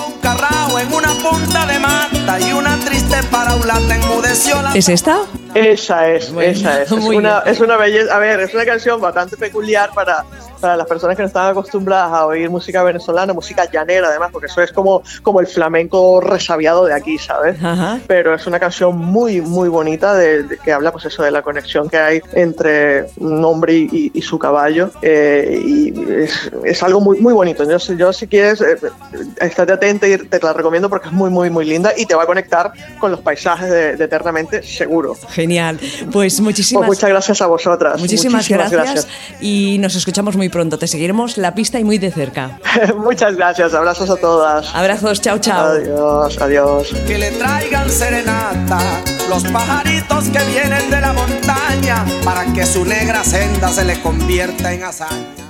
¿Es 4.75 4.89
esta? 4.89 5.19
Esa 5.53 6.09
es, 6.09 6.33
esa 6.41 6.81
es. 6.81 6.91
Es 6.91 7.03
una, 7.03 7.39
es 7.39 7.59
una 7.59 7.77
belleza. 7.77 8.15
A 8.15 8.19
ver, 8.19 8.39
es 8.41 8.53
una 8.53 8.65
canción 8.65 8.99
bastante 8.99 9.37
peculiar 9.37 9.91
para 9.93 10.25
para 10.63 10.77
las 10.77 10.87
personas 10.87 11.17
que 11.17 11.23
no 11.23 11.27
están 11.27 11.51
acostumbradas 11.51 12.13
a 12.13 12.25
oír 12.25 12.49
música 12.49 12.82
venezolana, 12.83 13.33
música 13.33 13.69
llanera 13.69 14.07
además, 14.07 14.29
porque 14.31 14.47
eso 14.47 14.61
es 14.61 14.71
como, 14.71 15.03
como 15.21 15.39
el 15.39 15.47
flamenco 15.47 16.21
resabiado 16.21 16.85
de 16.85 16.93
aquí, 16.93 17.17
¿sabes? 17.17 17.57
Pero 18.07 18.35
es 18.35 18.45
una 18.47 18.59
canción 18.59 18.97
muy, 18.97 19.41
muy 19.41 19.69
bonita 19.69 20.15
de, 20.15 20.57
que 20.63 20.71
habla 20.71 20.91
pues 20.91 21.05
eso 21.05 21.23
de 21.23 21.31
la 21.31 21.41
conexión 21.41 21.89
que 21.89 21.97
hay 21.97 22.21
entre 22.33 23.05
un 23.17 23.43
hombre 23.43 23.73
y, 23.73 24.21
su 24.23 24.39
caballo 24.39 24.89
eh, 25.01 25.61
y 25.65 25.93
es, 26.13 26.49
es, 26.63 26.81
algo 26.81 27.01
muy, 27.01 27.19
muy 27.19 27.33
bonito. 27.33 27.69
Yo, 27.69 27.77
yo 27.95 28.13
si 28.13 28.27
quieres, 28.27 28.61
eh, 28.61 28.77
estate 29.41 29.73
atenta 29.73 30.07
y 30.07 30.17
te 30.17 30.39
la 30.39 30.53
recomiendo 30.53 30.89
porque 30.89 31.07
es 31.07 31.13
muy, 31.13 31.29
muy, 31.29 31.49
muy 31.49 31.65
linda 31.65 31.91
y 31.95 32.05
te 32.05 32.15
va 32.15 32.23
a 32.23 32.25
conectar 32.25 32.71
con 32.99 33.11
los 33.11 33.19
paisajes 33.19 33.69
de, 33.69 34.03
Eternamente, 34.03 34.61
seguro. 34.63 35.15
Genial. 35.29 35.79
Pues 36.11 36.39
muchísimas 36.39 36.85
pues 36.85 36.99
muchas 36.99 37.09
gracias 37.09 37.41
a 37.41 37.47
vosotras. 37.47 37.99
Muchísimas, 37.99 38.47
gracias, 38.47 39.07
y 39.41 39.77
nos 39.79 39.95
escuchamos 39.95 40.35
muy 40.35 40.49
pronto. 40.49 40.77
Te 40.77 40.87
seguiremos 40.87 41.37
la 41.37 41.55
pista 41.55 41.79
y 41.79 41.83
muy 41.83 41.97
de 41.97 42.11
cerca. 42.11 42.59
Muchas 42.95 43.35
gracias. 43.35 43.73
Abrazos 43.73 44.09
a 44.09 44.15
todas. 44.17 44.73
Abrazos. 44.73 45.21
Chao, 45.21 45.37
chao. 45.39 45.65
Adiós, 45.65 46.41
adiós. 46.41 46.93
Que 47.07 47.17
le 47.17 47.31
traigan 47.31 47.89
serenata 47.89 48.79
los 49.29 49.43
pajaritos 49.45 50.25
que 50.29 50.39
vienen 50.45 50.89
de 50.89 51.01
la 51.01 51.13
montaña 51.13 52.05
para 52.23 52.45
que 52.53 52.65
su 52.65 52.85
negra 52.85 53.23
senda 53.23 53.69
se 53.69 53.85
le 53.85 54.01
convierta 54.01 54.73
en 54.73 54.83
hazaña. 54.83 55.43